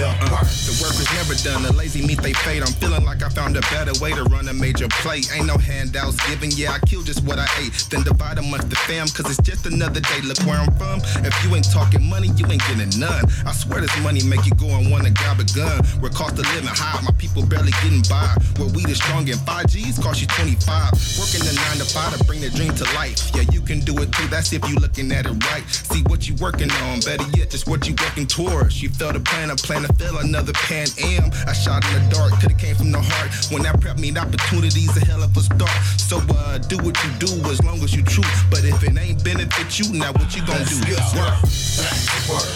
Uh, 0.00 0.46
the 0.62 0.78
work 0.78 0.94
is 0.94 1.10
never 1.18 1.34
done. 1.42 1.62
The 1.66 1.72
lazy 1.72 2.06
meet 2.06 2.22
they 2.22 2.32
fade. 2.32 2.62
I'm 2.62 2.72
feeling 2.78 3.04
like 3.04 3.22
I 3.22 3.28
found 3.28 3.56
a 3.56 3.60
better 3.72 3.90
way 3.98 4.12
to 4.12 4.22
run 4.30 4.46
a 4.46 4.54
major 4.54 4.86
play. 5.02 5.22
Ain't 5.34 5.46
no 5.46 5.58
handouts 5.58 6.16
given. 6.28 6.50
Yeah, 6.54 6.72
I 6.72 6.78
kill 6.86 7.02
just 7.02 7.24
what 7.24 7.38
I 7.38 7.48
ate. 7.58 7.74
Then 7.90 8.04
divide 8.04 8.38
amongst 8.38 8.70
the 8.70 8.76
fam, 8.86 9.08
cause 9.08 9.26
it's 9.26 9.42
just 9.42 9.66
another 9.66 9.98
day. 9.98 10.20
Look 10.22 10.38
where 10.46 10.58
I'm 10.58 10.70
from. 10.78 11.02
If 11.26 11.34
you 11.42 11.54
ain't 11.56 11.66
talking 11.72 12.04
money, 12.08 12.28
you 12.38 12.46
ain't 12.46 12.62
getting 12.70 12.94
none. 13.00 13.24
I 13.44 13.52
swear 13.52 13.80
this 13.80 13.90
money 14.02 14.22
make 14.22 14.46
you 14.46 14.54
go 14.54 14.70
and 14.78 14.90
wanna 14.90 15.10
grab 15.10 15.40
a 15.40 15.46
gun. 15.50 15.82
Where 15.98 16.10
cost 16.14 16.38
of 16.38 16.46
living 16.54 16.70
high, 16.70 17.02
my 17.02 17.12
people 17.18 17.42
barely 17.44 17.72
getting 17.82 18.06
by. 18.06 18.30
Where 18.54 18.70
we 18.70 18.86
the 18.86 18.94
strong 18.94 19.28
and 19.28 19.40
5 19.42 19.66
G's 19.66 19.98
cost 19.98 20.20
you 20.20 20.28
25. 20.28 20.94
Working 21.18 21.42
the 21.42 21.54
9 21.74 21.82
to 21.82 21.86
5 21.90 22.18
to 22.18 22.24
bring 22.24 22.40
the 22.40 22.50
dream 22.50 22.70
to 22.78 22.86
life. 22.94 23.34
Yeah, 23.34 23.50
you 23.50 23.60
can 23.62 23.80
do 23.80 23.98
it 23.98 24.12
too. 24.12 24.28
That's 24.28 24.52
if 24.52 24.62
you 24.68 24.76
looking 24.76 25.10
at 25.10 25.26
it 25.26 25.34
right. 25.50 25.66
See 25.66 26.02
what 26.06 26.28
you 26.28 26.36
working 26.36 26.70
on. 26.86 27.00
Better 27.02 27.26
yet, 27.34 27.50
just 27.50 27.66
what 27.66 27.88
you 27.88 27.96
working 27.98 28.26
towards. 28.26 28.80
You 28.80 28.90
felt 28.90 29.16
a 29.16 29.20
plan, 29.20 29.50
a 29.50 29.56
plan 29.56 29.87
to 29.88 29.94
fill 29.94 30.18
another 30.18 30.52
Pan 30.52 30.86
Am. 30.98 31.30
I 31.46 31.52
shot 31.52 31.84
in 31.86 31.94
the 31.94 32.14
dark, 32.14 32.32
could've 32.40 32.58
came 32.58 32.76
from 32.76 32.92
the 32.92 33.00
heart. 33.00 33.30
When 33.50 33.62
that 33.62 33.80
prep 33.80 33.98
mean 33.98 34.18
opportunities, 34.18 34.94
a 34.96 35.04
hell 35.04 35.22
of 35.22 35.36
a 35.36 35.40
start. 35.40 35.70
So 35.96 36.20
uh, 36.30 36.58
do 36.58 36.76
what 36.78 36.96
you 37.04 37.10
do 37.18 37.30
as 37.50 37.62
long 37.64 37.82
as 37.82 37.94
you 37.94 38.02
true. 38.02 38.24
But 38.50 38.64
if 38.64 38.82
it 38.82 38.96
ain't 38.96 39.24
benefit 39.24 39.78
you, 39.78 39.92
now 39.92 40.12
what 40.12 40.34
you 40.34 40.44
gonna 40.44 40.64
do? 40.64 40.76
Work. 41.16 41.40
Back 41.76 41.96
to 42.04 42.18
work. 42.28 42.48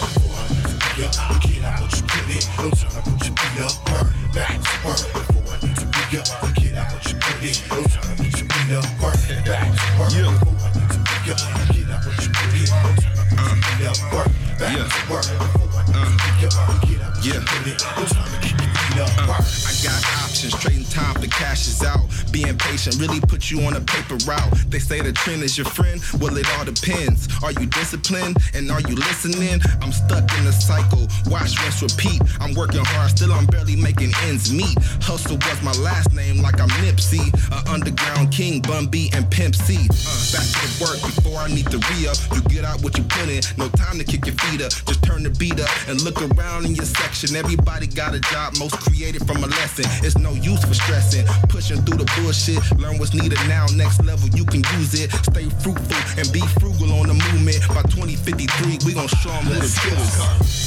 Yeah, 0.93 1.09
get 1.41 1.63
out 1.65 1.81
what 1.81 1.91
you 1.97 2.03
put 2.05 2.29
in. 2.29 2.43
No 2.61 2.69
time 2.69 2.93
to 2.93 3.01
put 3.01 3.25
your 3.25 3.35
feet 3.35 3.61
up. 3.65 3.73
Work. 3.89 4.07
Back 4.33 4.53
to 4.61 4.73
work. 4.85 5.01
Before 5.13 5.45
I 5.49 5.57
need 5.65 5.77
to 5.77 5.85
be 5.89 6.17
up. 6.17 6.27
Get 6.53 6.77
out 6.77 6.93
what 6.93 7.03
you 7.09 7.17
put 7.17 7.41
in. 7.41 7.53
Time 7.53 8.03
to 8.03 8.23
put 8.23 8.33
your 8.37 8.47
feet 8.49 8.73
up. 8.77 8.85
Work. 9.01 9.17
Back 9.45 9.67
to 9.73 9.87
work. 9.97 10.13
Before 10.13 10.59
I 10.61 10.69
need 10.77 10.89
to 10.93 10.99
be 11.01 11.31
up. 11.33 11.41
Get 11.73 11.89
out 11.89 12.05
what 12.05 12.17
you 12.21 12.29
put 12.29 12.53
in. 12.53 12.67
Time 12.69 12.95
to 12.95 13.11
put 13.25 13.41
your 13.41 13.57
feet 13.63 13.87
up. 13.89 14.13
Work. 14.13 14.42
Back 14.63 14.77
Yeah. 14.77 14.87
to 14.87 15.11
work. 15.11 15.23
Before 15.23 15.75
I 15.75 15.83
need 15.83 16.19
to 16.19 16.31
be 16.39 16.45
up. 16.47 16.87
Get 16.87 17.01
out 17.01 17.15
what 17.15 17.25
Yeah. 17.25 17.33
you 17.33 17.41
put 17.41 17.67
in. 17.67 17.77
To 17.77 18.52
up. 18.99 19.09
I 19.17 19.73
got 19.83 20.01
options, 20.23 20.53
trading 20.59 20.85
time 20.85 21.15
for 21.15 21.27
cash 21.27 21.67
is 21.67 21.83
out. 21.83 22.05
Being 22.31 22.57
patient 22.57 22.99
really 22.99 23.19
put 23.19 23.49
you 23.51 23.61
on 23.61 23.75
a 23.75 23.81
paper 23.81 24.17
route. 24.25 24.53
They 24.69 24.79
say 24.79 25.01
the 25.01 25.11
trend 25.11 25.43
is 25.43 25.57
your 25.57 25.65
friend. 25.65 26.01
Well, 26.19 26.35
it 26.37 26.47
all 26.57 26.65
depends. 26.65 27.27
Are 27.43 27.51
you 27.51 27.65
disciplined 27.67 28.37
and 28.53 28.71
are 28.71 28.81
you 28.81 28.95
listening? 28.95 29.61
I'm 29.81 29.91
stuck 29.91 30.25
in 30.37 30.45
the 30.45 30.51
cycle. 30.51 31.07
Watch, 31.27 31.59
rinse, 31.61 31.81
repeat. 31.81 32.21
I'm 32.39 32.53
working 32.53 32.83
hard, 32.83 33.11
still 33.11 33.31
I'm 33.33 33.45
barely 33.45 33.75
making 33.75 34.11
ends 34.23 34.51
meet. 34.51 34.77
Hustle 35.01 35.37
was 35.37 35.61
my 35.63 35.73
last 35.83 36.13
name, 36.13 36.41
like 36.41 36.59
I'm 36.59 36.69
Nipsey. 36.83 37.23
A 37.51 37.71
underground 37.71 38.31
king, 38.31 38.61
Bun 38.61 38.87
B, 38.87 39.09
and 39.13 39.29
Pimp 39.29 39.55
C. 39.55 39.77
Uh, 39.77 40.21
back 40.33 40.47
to 40.47 40.67
work 40.83 40.99
before 41.01 41.37
I 41.37 41.47
need 41.47 41.69
to 41.71 41.77
re 41.77 42.07
up. 42.07 42.17
You 42.33 42.41
get 42.49 42.65
out 42.65 42.81
what 42.81 42.97
you 42.97 43.03
put 43.03 43.29
in. 43.29 43.41
No 43.57 43.69
time 43.69 43.97
to 43.97 44.03
kick 44.03 44.25
your 44.25 44.35
feet 44.35 44.61
up. 44.61 44.71
Just 44.71 45.03
turn 45.03 45.23
the 45.23 45.29
beat 45.29 45.59
up 45.59 45.69
and 45.87 46.01
look 46.01 46.21
around 46.21 46.65
in 46.65 46.75
your 46.75 46.85
section. 46.85 47.35
Everybody 47.35 47.87
got 47.87 48.13
a 48.13 48.19
job, 48.19 48.57
most 48.59 48.82
created 48.83 49.25
from 49.25 49.43
a 49.43 49.47
lesson. 49.47 49.85
It's 50.03 50.17
no 50.17 50.31
use 50.33 50.63
for 50.63 50.73
stressing. 50.73 51.25
Pushing 51.49 51.81
through 51.83 51.97
the 52.03 52.09
bullshit. 52.19 52.59
Learn 52.77 52.97
what's 52.99 53.13
needed 53.13 53.39
now. 53.47 53.65
Next 53.75 54.03
level, 54.03 54.27
you 54.29 54.45
can 54.45 54.63
use 54.77 54.93
it. 54.93 55.11
Stay 55.23 55.47
fruitful 55.63 56.01
and 56.19 56.27
be 56.31 56.41
frugal 56.59 56.91
on 56.99 57.07
the 57.07 57.17
movement. 57.31 57.59
By 57.69 57.83
2053, 57.87 58.79
we 58.85 58.93
gon' 58.93 59.07
show 59.07 59.31
'em 59.31 59.45
who 59.47 59.55
the 59.55 59.71
killers. 59.81 60.15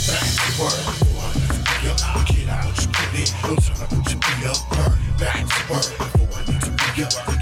Back 0.09 0.25
to 0.25 0.51
work. 0.63 0.77
Before 0.99 1.25
I 1.25 1.33
need 1.37 1.51
to 1.53 1.61
be 1.67 1.89
up. 1.89 1.99
Get 2.27 2.49
out 2.49 2.65
what 2.67 2.81
you. 2.81 3.27
No 3.45 3.55
time 3.57 3.77
to 3.77 3.97
put 3.97 4.13
your 4.13 4.21
feet 4.23 4.47
up. 4.47 4.59
Work. 4.77 4.95
Back 5.19 5.41
to 5.47 5.61
work. 5.73 5.87
Before 5.99 6.29
I 6.37 6.43
need 6.51 6.63
to 6.63 6.71
be 6.71 7.03
up. 7.05 7.36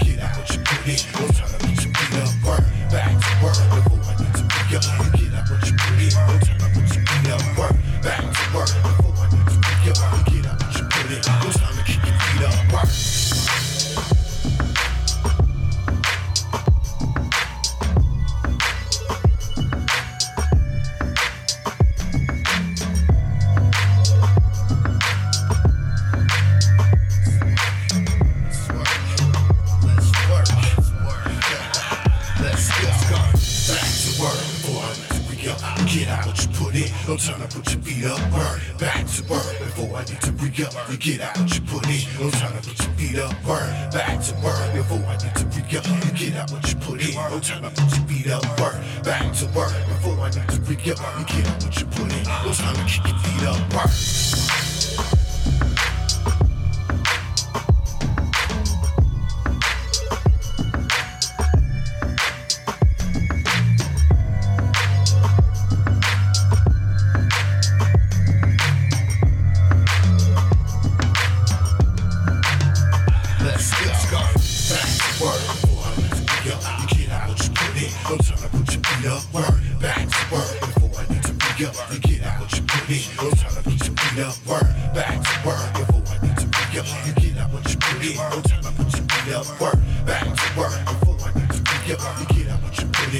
Back 49.15 49.33
to 49.35 49.45
work 49.57 49.71
before 49.87 50.19
I 50.19 50.29
need 50.29 50.49
to 50.49 50.61
re 50.63 50.75
up. 50.91 51.19
You 51.19 51.41
get 51.41 51.47
what 51.63 51.79
you 51.79 51.85
put 51.85 52.11
in. 52.11 52.23
No 52.23 52.51
time 52.51 52.75
to 52.75 52.83
keep 52.83 53.07
your 53.07 53.17
feet 53.17 53.47
up. 53.47 53.73
Work. 53.73 54.54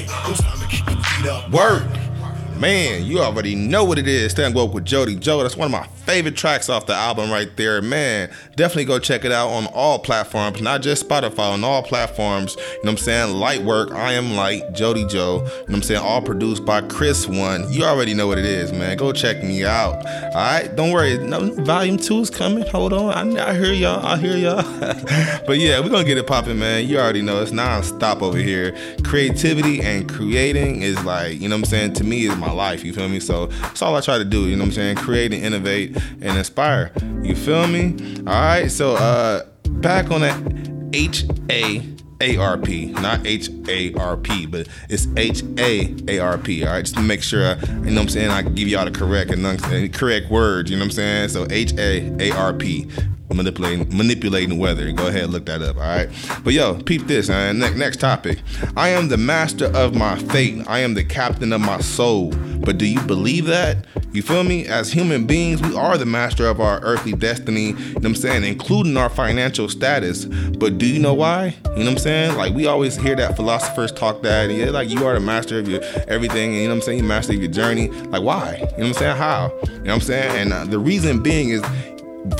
No 0.04 0.34
time 0.34 0.58
to 0.58 0.66
keep 0.68 0.86
your 0.90 1.02
feet 1.02 1.26
up. 1.26 1.50
Work. 1.50 2.05
Man, 2.58 3.04
you 3.04 3.20
already 3.20 3.54
know 3.54 3.84
what 3.84 3.98
it 3.98 4.08
is. 4.08 4.32
Stand 4.32 4.54
Woke 4.54 4.72
with 4.72 4.86
Jody 4.86 5.14
Joe. 5.14 5.42
That's 5.42 5.56
one 5.56 5.66
of 5.66 5.72
my 5.72 5.86
favorite 6.06 6.36
tracks 6.36 6.70
off 6.70 6.86
the 6.86 6.94
album 6.94 7.30
right 7.30 7.54
there. 7.56 7.82
Man, 7.82 8.30
definitely 8.54 8.86
go 8.86 8.98
check 8.98 9.24
it 9.26 9.32
out 9.32 9.48
on 9.48 9.66
all 9.74 9.98
platforms, 9.98 10.62
not 10.62 10.80
just 10.80 11.06
Spotify, 11.06 11.52
on 11.52 11.64
all 11.64 11.82
platforms. 11.82 12.56
You 12.56 12.62
know 12.62 12.78
what 12.82 12.90
I'm 12.92 12.96
saying? 12.96 13.34
Light 13.34 13.62
work, 13.62 13.92
I 13.92 14.12
am 14.12 14.34
light, 14.34 14.72
Jody 14.72 15.04
Joe. 15.06 15.36
You 15.36 15.42
know 15.42 15.50
what 15.50 15.74
I'm 15.74 15.82
saying? 15.82 16.00
All 16.00 16.22
produced 16.22 16.64
by 16.64 16.80
Chris 16.80 17.26
One. 17.26 17.70
You 17.70 17.84
already 17.84 18.14
know 18.14 18.26
what 18.26 18.38
it 18.38 18.46
is, 18.46 18.72
man. 18.72 18.96
Go 18.96 19.12
check 19.12 19.42
me 19.42 19.64
out. 19.64 19.96
All 20.06 20.32
right, 20.34 20.74
don't 20.74 20.92
worry. 20.92 21.18
No, 21.18 21.50
volume 21.62 21.98
two 21.98 22.20
is 22.20 22.30
coming. 22.30 22.66
Hold 22.68 22.94
on. 22.94 23.36
I, 23.36 23.50
I 23.50 23.54
hear 23.54 23.74
y'all. 23.74 24.04
I 24.04 24.16
hear 24.16 24.36
y'all. 24.36 24.62
but 25.46 25.58
yeah, 25.58 25.78
we're 25.80 25.90
gonna 25.90 26.04
get 26.04 26.16
it 26.16 26.26
popping, 26.26 26.58
man. 26.58 26.86
You 26.86 26.98
already 26.98 27.20
know 27.20 27.42
it's 27.42 27.52
non-stop 27.52 28.22
over 28.22 28.38
here. 28.38 28.74
Creativity 29.04 29.82
and 29.82 30.08
creating 30.08 30.80
is 30.80 31.02
like, 31.04 31.38
you 31.38 31.48
know 31.50 31.56
what 31.56 31.66
I'm 31.66 31.70
saying? 31.70 31.92
To 31.94 32.04
me, 32.04 32.26
is 32.26 32.36
my 32.36 32.45
life. 32.54 32.84
You 32.84 32.92
feel 32.92 33.08
me? 33.08 33.20
So 33.20 33.46
that's 33.46 33.82
all 33.82 33.96
I 33.96 34.00
try 34.00 34.18
to 34.18 34.24
do. 34.24 34.48
You 34.48 34.56
know 34.56 34.62
what 34.62 34.68
I'm 34.68 34.72
saying? 34.72 34.96
Create 34.96 35.32
and 35.32 35.42
innovate 35.42 35.96
and 35.96 36.36
inspire. 36.36 36.92
You 37.22 37.34
feel 37.34 37.66
me? 37.66 37.94
All 38.20 38.24
right. 38.34 38.70
So 38.70 38.94
uh, 38.96 39.46
back 39.64 40.10
on 40.10 40.20
that 40.20 40.36
H 40.92 41.24
A. 41.50 41.95
A 42.20 42.36
R 42.36 42.56
P, 42.56 42.86
not 42.86 43.26
H 43.26 43.50
A 43.68 43.92
R 43.94 44.16
P, 44.16 44.46
but 44.46 44.68
it's 44.88 45.06
H 45.16 45.42
A 45.58 45.94
A 46.08 46.18
R 46.18 46.38
P. 46.38 46.64
All 46.64 46.72
right, 46.72 46.84
just 46.84 46.96
to 46.96 47.02
make 47.02 47.22
sure, 47.22 47.56
you 47.56 47.66
know 47.66 47.94
what 47.94 47.98
I'm 48.02 48.08
saying, 48.08 48.30
I 48.30 48.42
give 48.42 48.68
y'all 48.68 48.84
the 48.84 48.90
correct 48.90 49.30
and 49.30 49.92
correct 49.92 50.30
words. 50.30 50.70
You 50.70 50.76
know 50.76 50.84
what 50.84 50.86
I'm 50.86 50.92
saying? 50.92 51.28
So 51.28 51.46
H 51.50 51.74
A 51.74 52.10
A 52.20 52.30
R 52.30 52.52
P, 52.54 52.88
manipulating 53.32 53.94
manipulating 53.96 54.58
weather. 54.58 54.90
Go 54.92 55.08
ahead, 55.08 55.30
look 55.30 55.46
that 55.46 55.60
up. 55.60 55.76
All 55.76 55.82
right, 55.82 56.08
but 56.42 56.54
yo, 56.54 56.80
peep 56.82 57.06
this. 57.06 57.28
Next 57.28 57.76
next 57.76 58.00
topic. 58.00 58.40
I 58.76 58.88
am 58.88 59.08
the 59.08 59.18
master 59.18 59.66
of 59.76 59.94
my 59.94 60.16
fate. 60.16 60.64
I 60.66 60.78
am 60.78 60.94
the 60.94 61.04
captain 61.04 61.52
of 61.52 61.60
my 61.60 61.80
soul. 61.80 62.32
But 62.66 62.78
do 62.78 62.84
you 62.84 63.00
believe 63.02 63.46
that? 63.46 63.86
You 64.12 64.22
feel 64.22 64.42
me? 64.42 64.66
As 64.66 64.92
human 64.92 65.24
beings, 65.24 65.62
we 65.62 65.76
are 65.76 65.96
the 65.96 66.04
master 66.04 66.48
of 66.48 66.60
our 66.60 66.80
earthly 66.80 67.12
destiny. 67.12 67.68
You 67.68 67.74
know 67.74 67.92
what 67.94 68.04
I'm 68.06 68.14
saying, 68.16 68.42
including 68.42 68.96
our 68.96 69.08
financial 69.08 69.68
status. 69.68 70.24
But 70.24 70.76
do 70.76 70.84
you 70.84 70.98
know 70.98 71.14
why? 71.14 71.54
You 71.64 71.70
know 71.70 71.84
what 71.84 71.88
I'm 71.88 71.98
saying? 71.98 72.36
Like 72.36 72.52
we 72.54 72.66
always 72.66 72.96
hear 72.96 73.14
that 73.14 73.36
philosophers 73.36 73.92
talk 73.92 74.22
that, 74.22 74.50
yeah, 74.50 74.70
like 74.70 74.88
you 74.88 75.06
are 75.06 75.14
the 75.14 75.20
master 75.20 75.60
of 75.60 75.68
your 75.68 75.80
everything. 76.08 76.54
And, 76.54 76.56
you 76.56 76.64
know 76.64 76.70
what 76.70 76.74
I'm 76.78 76.82
saying? 76.82 76.98
You 76.98 77.04
master 77.04 77.34
of 77.34 77.38
your 77.38 77.52
journey. 77.52 77.88
Like 77.88 78.22
why? 78.22 78.56
You 78.56 78.62
know 78.62 78.66
what 78.66 78.86
I'm 78.86 78.92
saying? 78.94 79.16
How? 79.16 79.52
You 79.62 79.70
know 79.70 79.82
what 79.82 79.92
I'm 79.92 80.00
saying? 80.00 80.36
And 80.36 80.52
uh, 80.52 80.64
the 80.64 80.80
reason 80.80 81.22
being 81.22 81.50
is 81.50 81.62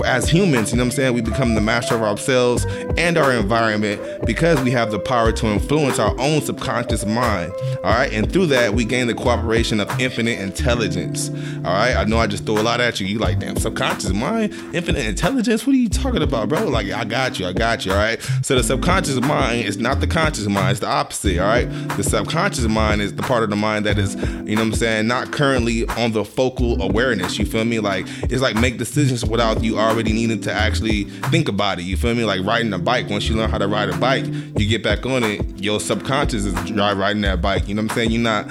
as 0.05 0.29
humans, 0.29 0.71
you 0.71 0.77
know 0.77 0.85
what 0.85 0.93
I'm 0.93 0.97
saying, 0.97 1.15
we 1.15 1.21
become 1.21 1.55
the 1.55 1.61
master 1.61 1.95
of 1.95 2.03
ourselves 2.03 2.65
and 2.97 3.17
our 3.17 3.33
environment 3.33 4.25
because 4.25 4.61
we 4.63 4.71
have 4.71 4.91
the 4.91 4.99
power 4.99 5.33
to 5.33 5.47
influence 5.47 5.99
our 5.99 6.19
own 6.21 6.41
subconscious 6.43 7.05
mind. 7.05 7.53
All 7.85 7.93
right. 7.93 8.13
And 8.13 8.31
through 8.31 8.47
that, 8.47 8.75
we 8.75 8.85
gain 8.85 9.07
the 9.07 9.15
cooperation 9.15 9.81
of 9.81 10.01
infinite 10.01 10.41
intelligence. 10.41 11.29
All 11.29 11.73
right. 11.73 11.97
I 11.97 12.05
know 12.05 12.19
I 12.19 12.27
just 12.27 12.45
threw 12.45 12.59
a 12.59 12.63
lot 12.63 12.81
at 12.81 13.01
you. 13.01 13.07
You 13.07 13.19
like, 13.19 13.39
damn, 13.39 13.57
subconscious 13.57 14.13
mind, 14.13 14.53
infinite 14.75 15.07
intelligence? 15.07 15.67
What 15.67 15.75
are 15.75 15.79
you 15.79 15.89
talking 15.89 16.23
about, 16.23 16.49
bro? 16.49 16.69
Like, 16.69 16.91
I 16.91 17.05
got 17.05 17.39
you. 17.39 17.47
I 17.47 17.53
got 17.53 17.87
you. 17.87 17.93
All 17.93 17.99
right. 17.99 18.21
So 18.43 18.55
the 18.55 18.63
subconscious 18.63 19.21
mind 19.21 19.65
is 19.67 19.79
not 19.79 20.01
the 20.01 20.07
conscious 20.07 20.47
mind, 20.47 20.73
it's 20.73 20.81
the 20.81 20.89
opposite. 20.89 21.39
All 21.39 21.47
right. 21.47 21.67
The 21.97 22.03
subconscious 22.03 22.67
mind 22.67 23.03
is 23.03 23.15
the 23.15 23.23
part 23.23 23.43
of 23.43 23.51
the 23.51 23.57
mind 23.57 23.87
that 23.87 23.99
is, 23.99 24.15
you 24.15 24.57
know 24.57 24.63
what 24.63 24.69
I'm 24.69 24.75
saying, 24.75 25.07
not 25.07 25.33
currently 25.33 25.87
on 25.89 26.13
the 26.13 26.25
focal 26.25 26.81
awareness. 26.83 27.39
You 27.39 27.47
feel 27.47 27.65
me? 27.65 27.81
Like, 27.81 28.07
it's 28.25 28.43
like 28.43 28.57
make 28.57 28.79
decisions 28.79 29.25
without 29.25 29.63
you 29.63 29.76
already 29.79 30.13
needed 30.13 30.43
to 30.45 30.53
actually 30.53 31.05
think 31.31 31.49
about 31.49 31.79
it. 31.79 31.83
You 31.83 31.97
feel 31.97 32.15
me? 32.15 32.25
Like 32.25 32.45
riding 32.45 32.73
a 32.73 32.79
bike. 32.79 33.09
Once 33.09 33.29
you 33.29 33.37
learn 33.37 33.51
how 33.51 33.59
to 33.59 33.69
ride 33.69 33.89
a 33.89 33.97
bike, 33.99 34.27
you 34.27 34.69
get 34.69 34.83
back 34.83 35.07
on 35.07 35.23
it. 35.25 35.63
Your 35.63 35.81
subconscious 35.81 36.45
is 36.45 36.55
riding 36.73 37.23
that 37.23 37.41
bike. 37.41 37.69
You 37.69 37.75
know 37.75 37.83
what 37.83 37.93
I'm 37.93 37.97
saying? 37.97 38.11
You're 38.11 38.23
not 38.23 38.49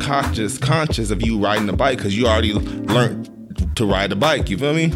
conscious 0.00 0.58
conscious 0.58 1.10
of 1.10 1.24
you 1.24 1.38
riding 1.38 1.66
the 1.66 1.72
bike 1.72 1.98
because 1.98 2.16
you 2.16 2.26
already 2.26 2.52
learned 2.52 3.76
to 3.76 3.86
ride 3.86 4.10
the 4.10 4.16
bike. 4.16 4.50
You 4.50 4.58
feel 4.58 4.74
me? 4.74 4.92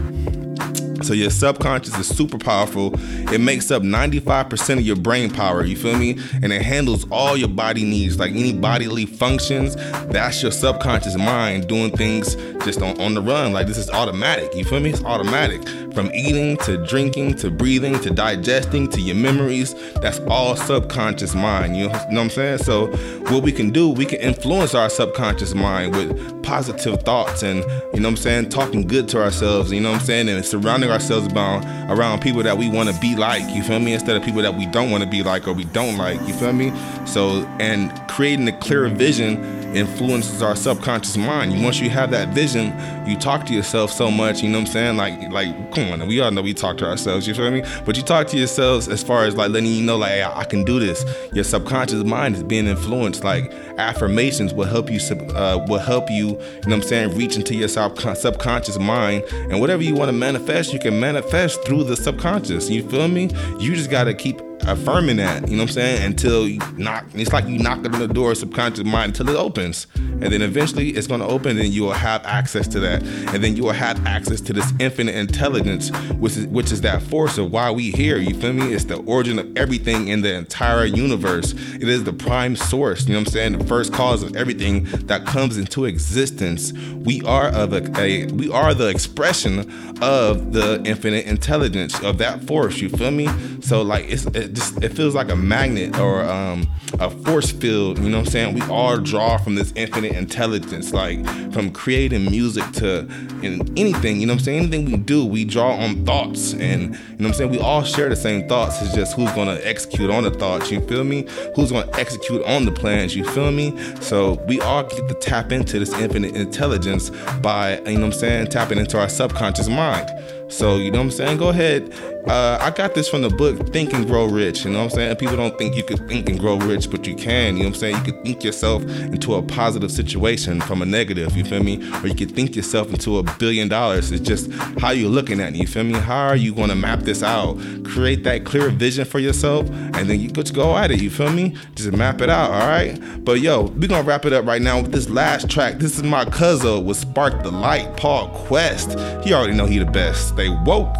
So 1.03 1.15
your 1.15 1.31
subconscious 1.31 1.99
is 1.99 2.07
super 2.07 2.37
powerful. 2.37 2.93
It 3.33 3.41
makes 3.41 3.71
up 3.71 3.83
95% 3.83 4.79
of 4.79 4.83
your 4.83 4.97
brain 4.97 5.31
power, 5.31 5.65
you 5.65 5.75
feel 5.75 5.97
me? 5.97 6.19
And 6.43 6.53
it 6.53 6.61
handles 6.61 7.11
all 7.11 7.37
your 7.39 7.49
body 7.49 7.85
needs, 7.85 8.19
like 8.19 8.33
any 8.33 8.53
bodily 8.53 9.07
functions. 9.07 9.77
That's 9.77 10.43
your 10.43 10.53
subconscious 10.53 11.17
mind 11.17 11.69
doing 11.69 11.97
things 11.97 12.35
just 12.64 12.83
on, 12.83 13.00
on 13.00 13.14
the 13.14 13.23
run. 13.23 13.52
Like 13.52 13.67
this 13.67 13.79
is 13.79 13.90
automatic, 13.90 14.55
you 14.55 14.64
feel 14.64 14.81
me? 14.81 14.90
It's 14.90 15.05
automatic. 15.05 15.67
From 15.95 16.11
eating 16.14 16.57
to 16.59 16.85
drinking 16.87 17.35
to 17.37 17.50
breathing 17.50 17.99
to 18.00 18.11
digesting 18.11 18.88
to 18.90 19.00
your 19.00 19.17
memories, 19.17 19.75
that's 20.00 20.21
all 20.29 20.57
subconscious 20.57 21.35
mind. 21.35 21.76
You 21.76 21.88
know, 21.88 21.93
what 21.93 22.19
I'm 22.19 22.31
saying? 22.31 22.59
So 22.59 22.88
what 23.29 23.43
we 23.43 23.52
can 23.52 23.71
do, 23.71 23.88
we 23.90 24.05
can 24.05 24.21
influence 24.21 24.75
our 24.75 24.88
subconscious 24.88 25.55
mind 25.55 25.95
with 25.95 26.43
positive 26.43 27.02
thoughts 27.02 27.43
and 27.43 27.59
you 27.93 28.00
know 28.00 28.09
what 28.09 28.12
I'm 28.12 28.17
saying, 28.17 28.49
talking 28.50 28.87
good 28.87 29.09
to 29.11 29.23
ourselves, 29.23 29.73
you 29.73 29.81
know 29.81 29.93
what 29.93 30.00
I'm 30.00 30.07
saying, 30.07 30.29
and 30.29 30.45
surrounding 30.45 30.90
ourselves 30.90 31.33
around 31.33 31.64
around 31.90 32.21
people 32.21 32.43
that 32.43 32.57
we 32.57 32.69
want 32.69 32.88
to 32.88 33.00
be 33.00 33.17
like, 33.17 33.43
you 33.55 33.62
feel 33.62 33.81
me, 33.81 33.93
instead 33.93 34.17
of 34.17 34.23
people 34.23 34.43
that 34.43 34.55
we 34.55 34.67
don't 34.67 34.90
want 34.90 35.02
to 35.02 35.09
be 35.09 35.23
like 35.23 35.49
or 35.49 35.52
we 35.52 35.64
don't 35.64 35.97
like, 35.97 36.21
you 36.26 36.35
feel 36.35 36.52
me? 36.52 36.73
So 37.07 37.47
and 37.59 37.93
creating 38.09 38.49
a 38.49 38.59
clearer 38.59 38.88
vision 38.88 39.60
influences 39.75 40.43
our 40.43 40.57
subconscious 40.57 41.17
mind. 41.17 41.62
Once 41.62 41.81
you 41.81 41.91
have 41.91 42.11
that 42.11 42.29
vision, 42.29 42.75
you 43.09 43.17
talk 43.17 43.47
to 43.47 43.55
yourself 43.55 43.93
so 43.93 44.11
much, 44.11 44.43
you 44.43 44.49
know 44.49 44.59
what 44.59 44.69
I'm 44.69 44.73
saying? 44.73 44.97
Like, 44.97 45.31
like, 45.31 45.73
come 45.73 45.91
on, 45.91 46.07
we 46.07 46.21
all 46.21 46.31
know 46.31 46.43
we 46.43 46.55
talk 46.55 46.77
to 46.79 46.87
ourselves, 46.87 47.27
you 47.27 47.35
feel 47.35 47.50
me? 47.50 47.62
But 47.85 47.97
you 47.97 48.03
talk 48.03 48.27
to 48.29 48.39
yourselves 48.39 48.89
as 48.89 49.03
far 49.03 49.25
as 49.25 49.37
like 49.37 49.50
letting 49.50 49.71
you 49.71 49.83
know, 49.83 49.97
like, 49.97 50.11
hey, 50.11 50.25
I 50.25 50.45
can 50.45 50.65
do 50.65 50.81
this. 50.81 51.05
Your 51.33 51.45
subconscious 51.45 52.05
mind 52.05 52.37
is 52.37 52.43
being 52.43 52.67
influenced. 52.67 53.25
Like 53.25 53.53
affirmations 53.79 54.53
will 54.53 54.67
help 54.67 54.91
you, 54.91 54.99
uh, 55.35 55.65
will 55.69 55.79
help 55.79 56.11
you, 56.11 56.29
you 56.29 56.33
know 56.33 56.37
what 56.62 56.73
I'm 56.73 56.83
saying, 56.83 57.17
reach 57.17 57.37
into 57.37 57.55
your 57.55 57.69
subconscious 57.69 58.79
mind. 58.79 59.25
And 59.31 59.61
whatever 59.61 59.83
you 59.83 59.95
want 59.95 60.09
to 60.09 60.12
manifest, 60.12 60.73
you 60.73 60.79
can 60.79 60.99
manifest 60.99 61.62
through 61.65 61.85
the 61.85 61.97
subconscious. 61.97 62.69
You 62.69 62.89
feel 62.89 63.09
me? 63.09 63.31
You 63.59 63.75
just 63.75 63.91
got 63.91 64.05
to 64.05 64.15
keep 64.15 64.41
affirming 64.62 65.17
that, 65.17 65.49
you 65.49 65.57
know 65.57 65.62
what 65.64 65.71
I'm 65.71 65.75
saying? 65.75 66.05
Until 66.05 66.49
you 66.49 66.61
knock, 66.76 67.07
it's 67.14 67.33
like 67.33 67.47
you 67.47 67.59
knock 67.59 67.79
on 67.79 67.99
the 67.99 68.09
door 68.09 68.33
of 68.33 68.38
subconscious 68.38 68.85
mind 68.85 69.19
until 69.19 69.35
it 69.35 69.38
opens. 69.38 69.87
And 69.95 70.25
then 70.25 70.43
eventually 70.43 70.90
it's 70.90 71.07
gonna 71.07 71.26
open 71.26 71.59
and 71.59 71.69
you 71.69 71.83
will 71.83 71.93
have 71.93 72.25
access 72.25 72.69
to 72.69 72.81
that. 72.81 73.02
And 73.02 73.43
then 73.43 73.57
you 73.57 73.64
will 73.64 73.73
have 73.73 74.07
access 74.07 74.40
to 74.43 74.52
this 74.52 74.73
infinite 74.79 75.14
intelligence, 75.14 75.90
which 76.12 76.37
is 76.37 76.47
which 76.47 76.73
is 76.73 76.81
that 76.83 77.02
force 77.02 77.39
of 77.39 77.50
why 77.50 77.71
we 77.71 77.91
here. 77.91 78.19
You 78.19 78.35
feel 78.35 78.52
me? 78.52 78.73
It's 78.73 78.85
the 78.85 78.99
origin 79.02 79.39
of 79.39 79.56
everything 79.56 80.08
in 80.08 80.23
the 80.23 80.35
entire 80.35 80.85
universe. 80.85 81.52
It 81.52 81.89
is 81.89 82.04
the 82.04 82.13
prime 82.13 82.56
source, 82.56 83.06
you 83.06 83.15
know 83.15 83.21
what 83.21 83.28
I'm 83.28 83.32
saying? 83.32 83.58
The 83.58 83.65
first 83.65 83.93
cause 83.93 84.23
of 84.23 84.37
everything 84.37 84.85
that 85.06 85.26
comes 85.26 85.56
into 85.56 85.85
existence. 85.85 86.73
We 86.73 87.23
are 87.23 87.49
of 87.49 87.73
a, 87.73 88.00
a 88.00 88.26
we 88.26 88.50
are 88.50 88.75
the 88.75 88.89
expression 88.89 89.61
of 90.02 90.52
the 90.52 90.82
infinite 90.85 91.26
intelligence 91.26 92.00
of 92.02 92.19
that 92.19 92.45
force. 92.45 92.78
You 92.78 92.89
feel 92.89 93.11
me? 93.11 93.28
So 93.61 93.82
like 93.82 94.06
it's 94.08 94.26
it 94.26 94.50
just 94.54 94.82
it 94.82 94.91
feels 94.91 95.15
like 95.15 95.30
a 95.30 95.36
magnet 95.36 95.99
or 95.99 96.23
um, 96.25 96.69
a 96.99 97.10
force 97.10 97.50
field. 97.50 97.99
You 97.99 98.10
know 98.10 98.19
what 98.19 98.26
I'm 98.26 98.32
saying? 98.32 98.54
We 98.54 98.63
all 98.63 98.99
draw 98.99 99.39
from 99.39 99.54
this 99.54 99.73
infinite 99.76 100.13
intelligence, 100.13 100.93
like 100.93 101.25
from 101.52 101.73
creating 101.73 102.25
music 102.30 102.71
to 102.73 103.00
in 103.43 103.60
anything. 103.78 104.21
You 104.21 104.26
know 104.26 104.34
what 104.34 104.41
I'm 104.41 104.45
saying? 104.45 104.58
Anything 104.58 104.84
we 104.86 104.97
do, 104.97 105.25
we 105.25 105.45
draw 105.45 105.73
on 105.73 106.04
thoughts, 106.04 106.52
and 106.54 106.82
you 106.82 106.89
know 106.89 106.97
what 107.17 107.26
I'm 107.26 107.34
saying? 107.34 107.50
We 107.50 107.58
all 107.58 107.82
share 107.82 108.08
the 108.08 108.17
same 108.17 108.49
thoughts. 108.49 108.80
It's 108.82 108.95
just 108.95 109.15
who's 109.15 109.30
gonna 109.32 109.58
execute 109.63 110.10
on 110.10 110.25
the 110.25 110.30
thoughts. 110.30 110.71
You 110.71 110.80
feel 110.82 111.04
me? 111.04 111.26
Who's 111.54 111.73
gonna 111.73 111.91
execute 111.99 112.43
on 112.45 112.65
the 112.65 112.73
plans? 112.73 113.15
You 113.15 113.25
feel 113.25 113.50
me? 113.50 113.76
So 114.00 114.34
we 114.47 114.60
all 114.60 114.82
get 114.82 115.08
to 115.08 115.15
tap 115.15 115.52
into 115.52 115.78
this 115.78 115.93
infinite 115.95 116.34
intelligence 116.36 117.10
by 117.43 117.78
you 117.80 117.95
know 117.95 118.06
what 118.06 118.06
I'm 118.06 118.13
saying? 118.13 118.47
Tapping 118.49 118.78
into 118.78 118.99
our 118.99 119.08
subconscious 119.08 119.69
mind. 119.69 120.10
So, 120.50 120.78
you 120.78 120.91
know 120.91 120.99
what 120.99 121.04
I'm 121.04 121.10
saying? 121.13 121.39
Go 121.39 121.50
ahead. 121.50 121.95
Uh, 122.26 122.59
I 122.61 122.71
got 122.71 122.95
this 122.95 123.09
from 123.09 123.23
the 123.23 123.30
book 123.30 123.73
Think 123.73 123.93
and 123.95 124.06
Grow 124.06 124.26
Rich. 124.26 124.65
You 124.65 124.71
know 124.71 124.78
what 124.78 124.85
I'm 124.85 124.91
saying? 124.91 125.17
People 125.17 125.37
don't 125.37 125.56
think 125.56 125.75
you 125.75 125.83
could 125.83 126.06
think 126.06 126.28
and 126.28 126.39
grow 126.39 126.59
rich, 126.59 126.91
but 126.91 127.06
you 127.06 127.15
can. 127.15 127.56
You 127.56 127.63
know 127.63 127.69
what 127.71 127.75
I'm 127.76 127.80
saying? 127.80 127.97
You 127.97 128.13
could 128.13 128.23
think 128.23 128.45
yourself 128.45 128.83
into 128.85 129.35
a 129.35 129.43
positive 129.43 129.91
situation 129.91 130.61
from 130.61 130.83
a 130.83 130.87
negative, 130.87 131.37
you 131.37 131.45
feel 131.45 131.63
me? 131.63 131.78
Or 132.02 132.06
you 132.06 132.15
could 132.15 132.33
think 132.33 132.54
yourself 132.54 132.91
into 132.91 133.19
a 133.19 133.23
billion 133.39 133.69
dollars. 133.69 134.13
It's 134.13 134.26
just 134.26 134.52
how 134.78 134.91
you're 134.91 135.11
looking 135.11 135.41
at 135.41 135.54
it, 135.54 135.59
you 135.59 135.67
feel 135.67 135.85
me? 135.85 135.95
How 135.95 136.26
are 136.26 136.37
you 136.37 136.54
gonna 136.54 136.76
map 136.76 137.00
this 137.00 137.23
out? 137.23 137.59
Create 137.85 138.23
that 138.25 138.45
clear 138.45 138.69
vision 138.69 139.04
for 139.06 139.19
yourself, 139.19 139.69
and 139.71 140.09
then 140.09 140.21
you 140.21 140.30
could 140.30 140.47
to 140.47 140.52
go 140.52 140.76
at 140.76 140.91
it, 140.91 141.00
you 141.00 141.11
feel 141.11 141.30
me? 141.33 141.56
Just 141.75 141.93
map 141.93 142.21
it 142.21 142.28
out, 142.28 142.50
all 142.50 142.69
right? 142.69 142.99
But 143.25 143.41
yo, 143.41 143.65
we're 143.65 143.89
gonna 143.89 144.06
wrap 144.06 144.25
it 144.25 144.33
up 144.33 144.47
right 144.47 144.63
now 144.63 144.83
with 144.83 144.93
this 144.93 145.09
last 145.09 145.49
track. 145.50 145.78
This 145.78 145.97
is 145.97 146.02
my 146.02 146.25
cousin 146.26 146.85
with 146.85 146.99
Spark 146.99 147.43
the 147.43 147.50
Light, 147.50 147.97
Paul 147.97 148.28
Quest. 148.47 148.99
He 149.25 149.33
already 149.33 149.54
know 149.54 149.67
he 149.67 149.78
the 149.78 149.85
best 149.87 150.28
stay 150.28 150.49
woke. 150.65 150.95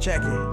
Check 0.00 0.22
it. 0.24 0.49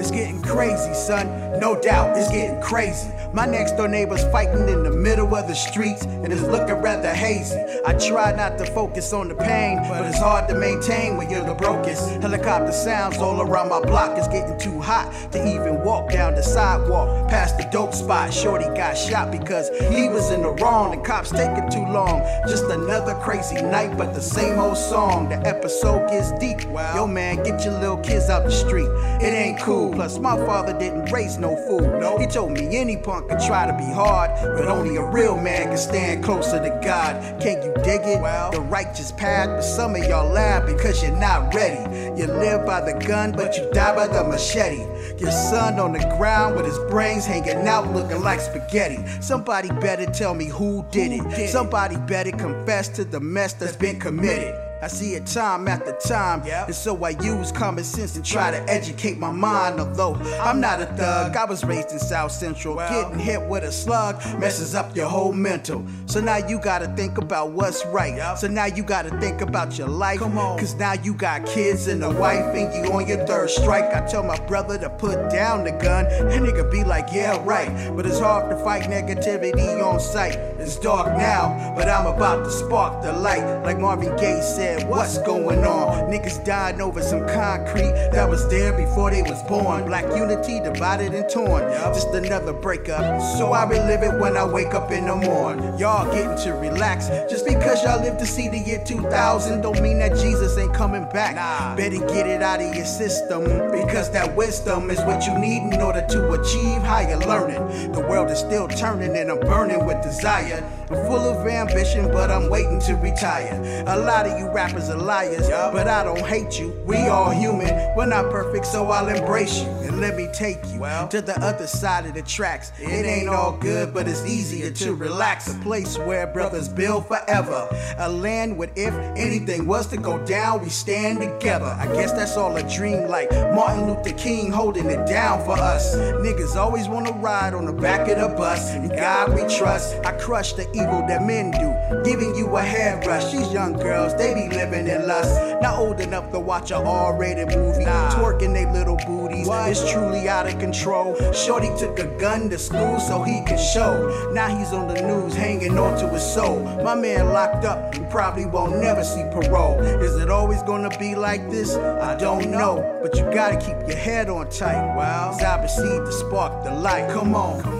It's 0.00 0.10
getting 0.10 0.40
crazy, 0.40 0.94
son. 0.94 1.28
No 1.60 1.78
doubt, 1.78 2.16
it's 2.16 2.30
getting 2.30 2.58
crazy. 2.62 3.10
My 3.34 3.44
next 3.44 3.72
door 3.72 3.86
neighbor's 3.86 4.24
fighting 4.32 4.66
in 4.66 4.82
the 4.82 4.90
middle 4.90 5.34
of 5.36 5.46
the 5.46 5.54
streets, 5.54 6.04
and 6.04 6.32
it's 6.32 6.40
looking 6.40 6.76
rather 6.76 7.12
hazy. 7.12 7.60
I 7.86 7.92
try 7.92 8.32
not 8.32 8.56
to 8.58 8.64
focus 8.64 9.12
on 9.12 9.28
the 9.28 9.34
pain, 9.34 9.76
but 9.88 10.06
it's 10.06 10.18
hard 10.18 10.48
to 10.48 10.54
maintain 10.54 11.18
when 11.18 11.28
you're 11.28 11.44
the 11.44 11.54
brokest. 11.54 12.22
Helicopter 12.22 12.72
sounds 12.72 13.18
all 13.18 13.42
around 13.42 13.68
my 13.68 13.80
block. 13.82 14.16
It's 14.16 14.26
getting 14.26 14.58
too 14.58 14.80
hot 14.80 15.12
to 15.32 15.38
even 15.46 15.84
walk 15.84 16.10
down 16.10 16.34
the 16.34 16.42
sidewalk 16.42 17.28
past 17.28 17.58
the 17.58 17.64
dope 17.64 17.92
spot. 17.92 18.32
Shorty 18.32 18.64
got 18.74 18.94
shot 18.96 19.30
because 19.30 19.68
he 19.92 20.08
was 20.08 20.30
in 20.30 20.42
the 20.42 20.50
wrong. 20.62 20.96
The 20.96 21.02
cops 21.02 21.30
taking 21.30 21.68
too 21.70 21.86
long. 21.92 22.22
Just 22.48 22.64
another 22.64 23.14
crazy 23.16 23.60
night, 23.60 23.98
but 23.98 24.14
the 24.14 24.22
same 24.22 24.58
old 24.58 24.78
song. 24.78 25.28
The 25.28 25.36
episode 25.46 26.08
gets 26.08 26.32
deep. 26.40 26.62
Yo, 26.94 27.06
man, 27.06 27.36
get 27.44 27.64
your 27.64 27.78
little 27.78 27.98
kids 27.98 28.30
out 28.30 28.44
the 28.44 28.50
street. 28.50 28.88
It 29.20 29.34
ain't 29.34 29.60
cool. 29.60 29.89
Plus, 29.92 30.18
my 30.18 30.36
father 30.46 30.78
didn't 30.78 31.12
raise 31.12 31.38
no 31.38 31.56
fool. 31.66 32.00
No. 32.00 32.18
He 32.18 32.26
told 32.26 32.52
me 32.52 32.76
any 32.76 32.96
punk 32.96 33.28
could 33.28 33.40
try 33.40 33.66
to 33.66 33.76
be 33.76 33.84
hard, 33.84 34.30
but 34.56 34.68
only 34.68 34.96
a 34.96 35.04
real 35.04 35.36
man 35.36 35.68
can 35.68 35.78
stand 35.78 36.24
closer 36.24 36.58
to 36.58 36.80
God. 36.82 37.40
Can 37.40 37.62
you 37.62 37.74
dig 37.82 38.00
it? 38.02 38.20
Well, 38.20 38.50
the 38.50 38.60
righteous 38.60 39.12
path, 39.12 39.48
but 39.48 39.62
some 39.62 39.94
of 39.94 40.04
y'all 40.04 40.30
laugh 40.30 40.66
because 40.66 41.02
you're 41.02 41.16
not 41.16 41.54
ready. 41.54 41.80
You 42.20 42.26
live 42.26 42.66
by 42.66 42.80
the 42.80 42.98
gun, 43.06 43.32
but 43.32 43.56
you 43.56 43.70
die 43.72 43.94
by 43.94 44.06
the 44.06 44.24
machete. 44.24 44.86
Your 45.18 45.30
son 45.30 45.78
on 45.78 45.92
the 45.92 46.14
ground 46.18 46.56
with 46.56 46.66
his 46.66 46.78
brains 46.90 47.26
hanging 47.26 47.66
out 47.66 47.92
looking 47.92 48.22
like 48.22 48.40
spaghetti. 48.40 49.04
Somebody 49.20 49.68
better 49.80 50.06
tell 50.06 50.34
me 50.34 50.46
who 50.46 50.84
did 50.90 51.12
it. 51.12 51.48
Somebody 51.48 51.96
better 51.96 52.30
confess 52.30 52.88
to 52.90 53.04
the 53.04 53.20
mess 53.20 53.52
that's 53.54 53.76
been 53.76 53.98
committed. 53.98 54.54
I 54.82 54.88
see 54.88 55.14
it 55.14 55.26
time 55.26 55.68
after 55.68 55.92
time, 55.92 56.42
yep. 56.46 56.66
and 56.66 56.74
so 56.74 57.04
I 57.04 57.10
use 57.10 57.52
common 57.52 57.84
sense 57.84 58.16
and 58.16 58.24
try 58.24 58.50
to 58.50 58.58
educate 58.70 59.18
my 59.18 59.30
mind. 59.30 59.78
Although 59.78 60.14
I'm 60.40 60.58
not 60.58 60.80
a 60.80 60.86
thug, 60.86 61.36
I 61.36 61.44
was 61.44 61.62
raised 61.64 61.92
in 61.92 61.98
South 61.98 62.32
Central. 62.32 62.76
Well, 62.76 62.90
Getting 62.90 63.18
hit 63.18 63.42
with 63.42 63.62
a 63.62 63.72
slug 63.72 64.16
messes 64.38 64.74
up 64.74 64.96
your 64.96 65.06
whole 65.06 65.32
mental. 65.32 65.84
So 66.06 66.18
now 66.20 66.38
you 66.38 66.58
gotta 66.58 66.88
think 66.96 67.18
about 67.18 67.50
what's 67.50 67.84
right. 67.86 68.16
Yep. 68.16 68.38
So 68.38 68.48
now 68.48 68.64
you 68.64 68.82
gotta 68.82 69.10
think 69.18 69.42
about 69.42 69.76
your 69.76 69.88
life. 69.88 70.20
Cause 70.20 70.74
now 70.74 70.94
you 70.94 71.12
got 71.12 71.44
kids 71.44 71.86
and 71.86 72.02
a 72.02 72.10
wife, 72.10 72.54
and 72.54 72.72
you 72.72 72.90
on 72.90 73.06
your 73.06 73.26
third 73.26 73.50
strike. 73.50 73.94
I 73.94 74.06
tell 74.06 74.22
my 74.22 74.38
brother 74.46 74.78
to 74.78 74.88
put 74.88 75.30
down 75.30 75.64
the 75.64 75.72
gun, 75.72 76.06
and 76.06 76.46
nigga 76.46 76.70
be 76.72 76.84
like, 76.84 77.08
yeah, 77.12 77.38
right. 77.44 77.68
But 77.94 78.06
it's 78.06 78.18
hard 78.18 78.48
to 78.48 78.56
fight 78.64 78.84
negativity 78.84 79.84
on 79.84 80.00
sight. 80.00 80.36
It's 80.58 80.78
dark 80.78 81.08
now, 81.18 81.74
but 81.76 81.86
I'm 81.86 82.06
about 82.06 82.44
to 82.44 82.50
spark 82.50 83.02
the 83.02 83.12
light. 83.12 83.62
Like 83.62 83.78
Marvin 83.78 84.16
Gaye 84.16 84.40
said 84.40 84.69
said, 84.78 84.88
What's 84.88 85.18
going 85.18 85.64
on? 85.64 86.10
Niggas 86.10 86.44
died 86.44 86.80
over 86.80 87.02
some 87.02 87.26
concrete 87.28 87.92
that 88.12 88.28
was 88.28 88.48
there 88.48 88.72
before 88.72 89.10
they 89.10 89.22
was 89.22 89.42
born. 89.44 89.86
Black 89.86 90.04
unity 90.16 90.60
divided 90.60 91.14
and 91.14 91.28
torn. 91.28 91.62
Just 91.94 92.08
another 92.08 92.52
breakup. 92.52 93.20
So 93.38 93.52
I 93.52 93.64
relive 93.64 94.02
it 94.02 94.18
when 94.20 94.36
I 94.36 94.44
wake 94.44 94.74
up 94.74 94.90
in 94.90 95.06
the 95.06 95.16
morning. 95.16 95.78
Y'all 95.78 96.10
getting 96.12 96.36
to 96.44 96.52
relax. 96.52 97.08
Just 97.30 97.46
because 97.46 97.82
y'all 97.82 98.00
live 98.00 98.18
to 98.18 98.26
see 98.26 98.48
the 98.48 98.58
year 98.58 98.82
2000 98.84 99.60
don't 99.60 99.80
mean 99.82 99.98
that 99.98 100.16
Jesus 100.16 100.56
ain't 100.58 100.74
coming 100.74 101.04
back. 101.12 101.36
Better 101.76 101.98
get 102.06 102.26
it 102.26 102.42
out 102.42 102.60
of 102.60 102.74
your 102.74 102.84
system 102.84 103.44
because 103.70 104.10
that 104.10 104.34
wisdom 104.36 104.90
is 104.90 104.98
what 105.00 105.26
you 105.26 105.38
need 105.38 105.72
in 105.72 105.80
order 105.80 106.04
to 106.08 106.32
achieve 106.32 106.82
higher 106.82 107.18
learning. 107.18 107.92
The 107.92 108.00
world 108.00 108.30
is 108.30 108.38
still 108.38 108.68
turning 108.68 109.16
and 109.16 109.30
I'm 109.30 109.40
burning 109.40 109.86
with 109.86 110.02
desire. 110.02 110.62
I'm 110.90 111.06
full 111.06 111.20
of 111.20 111.46
ambition, 111.46 112.10
but 112.10 112.30
I'm 112.30 112.50
waiting 112.50 112.80
to 112.80 112.94
retire. 112.96 113.84
A 113.86 113.96
lot 113.96 114.26
of 114.26 114.38
you 114.38 114.48
rappers 114.60 114.90
are 114.90 114.98
liars, 114.98 115.48
but 115.48 115.88
I 115.88 116.04
don't 116.04 116.26
hate 116.26 116.58
you. 116.60 116.68
We 116.84 116.98
all 117.08 117.30
human. 117.30 117.72
We're 117.96 118.04
not 118.04 118.30
perfect, 118.30 118.66
so 118.66 118.90
I'll 118.90 119.08
embrace 119.08 119.62
you 119.62 119.79
let 120.00 120.16
me 120.16 120.28
take 120.32 120.56
you 120.72 120.80
to 121.10 121.20
the 121.20 121.36
other 121.42 121.66
side 121.66 122.06
of 122.06 122.14
the 122.14 122.22
tracks. 122.22 122.72
It 122.78 123.04
ain't 123.04 123.28
all 123.28 123.52
good, 123.58 123.92
but 123.92 124.08
it's 124.08 124.24
easier 124.24 124.70
to 124.70 124.94
relax. 124.94 125.54
A 125.54 125.58
place 125.60 125.98
where 125.98 126.26
brothers 126.26 126.68
build 126.68 127.06
forever. 127.06 127.68
A 127.98 128.08
land 128.08 128.56
where 128.56 128.70
if 128.76 128.94
anything 129.16 129.66
was 129.66 129.86
to 129.88 129.98
go 129.98 130.18
down, 130.24 130.62
we 130.62 130.70
stand 130.70 131.20
together. 131.20 131.76
I 131.78 131.86
guess 131.92 132.12
that's 132.12 132.36
all 132.38 132.56
a 132.56 132.62
dream, 132.62 133.08
like 133.08 133.30
Martin 133.54 133.88
Luther 133.88 134.16
King 134.16 134.50
holding 134.50 134.86
it 134.86 135.06
down 135.06 135.44
for 135.44 135.58
us. 135.58 135.94
Niggas 135.94 136.56
always 136.56 136.88
wanna 136.88 137.12
ride 137.12 137.52
on 137.52 137.66
the 137.66 137.72
back 137.72 138.08
of 138.08 138.18
the 138.18 138.34
bus. 138.36 138.74
In 138.74 138.88
God 138.88 139.34
we 139.34 139.42
trust. 139.54 139.96
I 140.06 140.12
crush 140.12 140.54
the 140.54 140.66
evil 140.70 141.04
that 141.08 141.26
men 141.26 141.50
do, 141.50 142.10
giving 142.10 142.34
you 142.34 142.56
a 142.56 142.62
hairbrush. 142.62 143.32
These 143.32 143.52
young 143.52 143.74
girls, 143.74 144.16
they 144.16 144.32
be 144.32 144.48
living 144.48 144.86
in 144.86 145.06
lust. 145.06 145.60
Not 145.60 145.78
old 145.78 146.00
enough 146.00 146.30
to 146.32 146.40
watch 146.40 146.70
a 146.70 146.76
R-rated 146.76 147.48
movie, 147.48 147.84
twerking 147.84 148.54
they 148.54 148.64
little 148.72 148.96
booties. 148.96 149.46
It's 149.50 149.89
truly 149.90 150.28
out 150.28 150.46
of 150.46 150.58
control. 150.58 151.14
Shorty 151.32 151.70
took 151.78 151.98
a 151.98 152.06
gun 152.18 152.48
to 152.50 152.58
school 152.58 153.00
so 153.00 153.22
he 153.22 153.42
could 153.44 153.58
show. 153.58 154.30
Now 154.32 154.48
he's 154.56 154.72
on 154.72 154.88
the 154.88 155.00
news, 155.02 155.34
hanging 155.34 155.78
on 155.78 155.98
to 156.00 156.08
his 156.08 156.22
soul. 156.22 156.60
My 156.82 156.94
man 156.94 157.32
locked 157.32 157.64
up, 157.64 157.94
he 157.94 158.00
probably 158.04 158.46
won't 158.46 158.80
never 158.80 159.04
see 159.04 159.24
parole. 159.32 159.80
Is 159.80 160.16
it 160.16 160.30
always 160.30 160.62
gonna 160.62 160.96
be 160.98 161.14
like 161.14 161.50
this? 161.50 161.76
I 161.76 162.16
don't 162.16 162.50
know, 162.50 162.98
but 163.02 163.16
you 163.16 163.24
gotta 163.32 163.56
keep 163.56 163.88
your 163.88 163.96
head 163.96 164.28
on 164.28 164.48
tight. 164.50 164.94
Wow, 164.96 165.36
I 165.40 165.58
proceed 165.58 166.04
to 166.06 166.12
spark 166.12 166.64
the 166.64 166.70
light. 166.70 167.08
Come 167.10 167.34
on, 167.34 167.62
come 167.62 167.79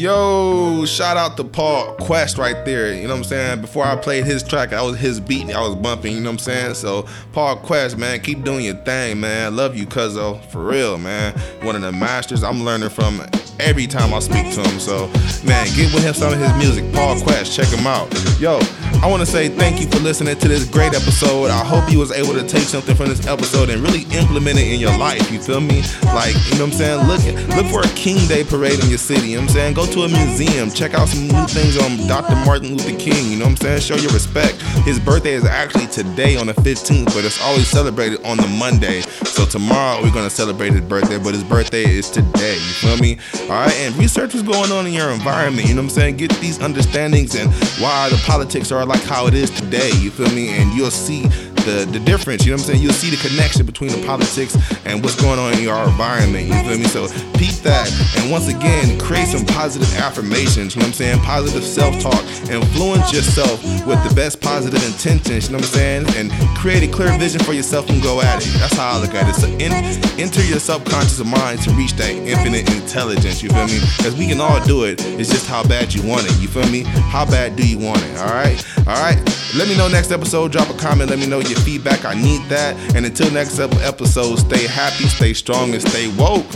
Yo, 0.00 0.86
shout 0.86 1.18
out 1.18 1.36
to 1.36 1.44
Paul 1.44 1.94
Quest 1.96 2.38
right 2.38 2.64
there. 2.64 2.94
You 2.94 3.02
know 3.02 3.10
what 3.10 3.18
I'm 3.18 3.24
saying? 3.24 3.60
Before 3.60 3.84
I 3.84 3.96
played 3.96 4.24
his 4.24 4.42
track, 4.42 4.72
I 4.72 4.80
was 4.80 4.98
his 4.98 5.20
beat. 5.20 5.54
I 5.54 5.60
was 5.60 5.74
bumping. 5.76 6.14
You 6.14 6.20
know 6.20 6.30
what 6.30 6.36
I'm 6.36 6.38
saying? 6.38 6.74
So 6.76 7.06
Paul 7.34 7.56
Quest, 7.56 7.98
man, 7.98 8.18
keep 8.20 8.42
doing 8.42 8.64
your 8.64 8.76
thing, 8.76 9.20
man. 9.20 9.56
Love 9.56 9.76
you, 9.76 9.84
cuzzo, 9.84 10.42
for 10.46 10.64
real, 10.64 10.96
man. 10.96 11.38
One 11.60 11.76
of 11.76 11.82
the 11.82 11.92
masters 11.92 12.42
I'm 12.42 12.64
learning 12.64 12.88
from 12.88 13.20
every 13.58 13.86
time 13.86 14.14
I 14.14 14.20
speak 14.20 14.54
to 14.54 14.62
him. 14.62 14.80
So, 14.80 15.06
man, 15.44 15.66
get 15.76 15.92
with 15.92 16.02
him 16.02 16.14
some 16.14 16.32
of 16.32 16.38
his 16.38 16.54
music. 16.54 16.90
Paul 16.94 17.20
Quest, 17.20 17.54
check 17.54 17.66
him 17.66 17.86
out. 17.86 18.10
Yo, 18.40 18.58
I 19.02 19.06
want 19.06 19.20
to 19.20 19.26
say 19.26 19.48
thank 19.48 19.80
you 19.80 19.86
for 19.88 19.98
listening 19.98 20.36
to 20.36 20.48
this 20.48 20.68
great 20.68 20.92
episode. 20.92 21.50
I 21.50 21.64
hope 21.64 21.90
you 21.90 21.98
was 21.98 22.12
able 22.12 22.34
to 22.34 22.46
take 22.46 22.64
something 22.64 22.94
from 22.94 23.08
this 23.08 23.26
episode 23.26 23.70
and 23.70 23.80
really 23.80 24.02
implement 24.16 24.58
it 24.58 24.72
in 24.72 24.78
your 24.78 24.96
life. 24.98 25.30
You 25.30 25.40
feel 25.40 25.60
me? 25.60 25.82
Like, 26.04 26.34
you 26.50 26.58
know 26.58 26.66
what 26.66 26.72
I'm 26.74 27.06
saying? 27.06 27.06
Look 27.06 27.56
look 27.56 27.66
for 27.66 27.80
a 27.80 27.88
King 27.96 28.26
Day 28.28 28.44
parade 28.44 28.78
in 28.82 28.88
your 28.90 28.98
city. 28.98 29.28
You 29.28 29.36
know 29.36 29.42
what 29.42 29.50
I'm 29.50 29.54
saying? 29.54 29.74
Go 29.74 29.86
to 29.86 30.02
a 30.02 30.08
museum, 30.08 30.70
check 30.70 30.94
out 30.94 31.08
some 31.08 31.28
new 31.28 31.46
things 31.46 31.78
on 31.78 32.06
Dr. 32.08 32.34
Martin 32.44 32.76
Luther 32.76 32.96
King. 32.98 33.30
You 33.30 33.38
know 33.38 33.46
what 33.46 33.52
I'm 33.52 33.56
saying? 33.56 33.80
Show 33.80 33.96
your 33.96 34.12
respect. 34.12 34.60
His 34.84 34.98
birthday 34.98 35.34
is 35.34 35.44
actually 35.44 35.86
today 35.86 36.36
on 36.36 36.46
the 36.46 36.54
15th, 36.54 37.06
but 37.14 37.24
it's 37.24 37.40
always 37.42 37.68
celebrated 37.68 38.24
on 38.24 38.38
the 38.38 38.48
Monday. 38.48 39.02
So 39.24 39.44
tomorrow 39.44 40.02
we're 40.02 40.12
gonna 40.12 40.30
celebrate 40.30 40.72
his 40.72 40.80
birthday, 40.80 41.18
but 41.18 41.34
his 41.34 41.44
birthday 41.44 41.84
is 41.84 42.10
today. 42.10 42.54
You 42.54 42.60
feel 42.60 42.96
me? 42.96 43.18
All 43.42 43.48
right, 43.48 43.72
and 43.80 43.94
research 43.96 44.34
what's 44.34 44.46
going 44.46 44.72
on 44.72 44.86
in 44.86 44.92
your 44.92 45.10
environment. 45.10 45.68
You 45.68 45.74
know 45.74 45.82
what 45.82 45.90
I'm 45.92 45.96
saying? 45.96 46.16
Get 46.16 46.30
these 46.40 46.58
understandings 46.58 47.34
and 47.34 47.52
why 47.80 48.08
the 48.08 48.16
politics 48.26 48.72
are 48.72 48.84
like 48.84 49.02
how 49.02 49.26
it 49.26 49.34
is 49.34 49.50
today. 49.50 49.90
You 49.98 50.10
feel 50.10 50.30
me? 50.30 50.48
And 50.48 50.72
you'll 50.72 50.90
see 50.90 51.26
the, 51.64 51.88
the 51.90 52.00
difference, 52.00 52.44
you 52.44 52.52
know 52.52 52.56
what 52.56 52.68
I'm 52.68 52.74
saying? 52.74 52.82
You'll 52.82 52.92
see 52.92 53.10
the 53.10 53.28
connection 53.28 53.66
between 53.66 53.90
the 53.90 54.04
politics 54.06 54.56
and 54.84 55.02
what's 55.02 55.20
going 55.20 55.38
on 55.38 55.54
in 55.54 55.60
your 55.60 55.76
environment, 55.84 56.46
you 56.48 56.54
feel 56.64 56.78
me? 56.78 56.84
So 56.84 57.08
peep 57.38 57.54
that. 57.62 57.90
And 58.16 58.30
once 58.30 58.48
again, 58.48 58.98
create 58.98 59.28
some 59.28 59.44
positive 59.46 59.92
affirmations, 59.96 60.74
you 60.74 60.80
know 60.80 60.86
what 60.86 60.94
I'm 60.94 61.00
saying? 61.00 61.20
Positive 61.20 61.64
self-talk. 61.64 62.22
Influence 62.50 63.12
yourself 63.12 63.62
with 63.86 64.02
the 64.08 64.12
best 64.14 64.40
positive 64.40 64.82
intentions, 64.86 65.46
you 65.46 65.52
know 65.52 65.58
what 65.58 65.66
I'm 65.66 65.74
saying? 65.74 66.04
And 66.16 66.30
create 66.56 66.82
a 66.82 66.90
clear 66.92 67.16
vision 67.18 67.40
for 67.40 67.52
yourself 67.52 67.88
and 67.90 68.02
go 68.02 68.20
at 68.20 68.44
it. 68.44 68.50
That's 68.58 68.76
how 68.76 68.96
I 68.96 69.00
look 69.00 69.14
at 69.14 69.28
it. 69.28 69.34
So 69.34 69.46
in, 69.46 69.72
enter 70.20 70.42
your 70.44 70.60
subconscious 70.60 71.24
mind 71.24 71.62
to 71.62 71.70
reach 71.72 71.92
that 71.94 72.10
infinite 72.10 72.70
intelligence, 72.74 73.42
you 73.42 73.50
feel 73.50 73.66
me? 73.66 73.80
Because 73.96 74.16
we 74.16 74.26
can 74.26 74.40
all 74.40 74.62
do 74.64 74.84
it. 74.84 75.04
It's 75.04 75.30
just 75.30 75.46
how 75.46 75.62
bad 75.64 75.92
you 75.92 76.02
want 76.08 76.24
it, 76.26 76.40
you 76.40 76.48
feel 76.48 76.68
me? 76.70 76.82
How 76.84 77.24
bad 77.24 77.56
do 77.56 77.66
you 77.66 77.78
want 77.78 78.02
it, 78.02 78.18
all 78.18 78.32
right? 78.32 78.58
All 78.86 78.96
right? 79.00 79.18
Let 79.56 79.68
me 79.68 79.76
know 79.76 79.88
next 79.88 80.10
episode. 80.12 80.52
Drop 80.52 80.70
a 80.70 80.74
comment. 80.74 81.10
Let 81.10 81.18
me 81.18 81.26
know 81.26 81.40
your 81.50 81.60
feedback. 81.60 82.04
I 82.04 82.14
need 82.14 82.42
that. 82.48 82.76
And 82.94 83.04
until 83.04 83.30
next 83.30 83.58
ep- 83.58 83.74
episode, 83.76 84.36
stay 84.36 84.66
happy, 84.66 85.08
stay 85.08 85.34
strong, 85.34 85.74
and 85.74 85.82
stay 85.82 86.08
woke. 86.16 86.46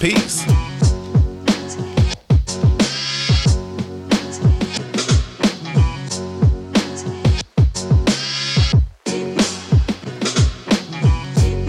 Peace. 0.00 0.44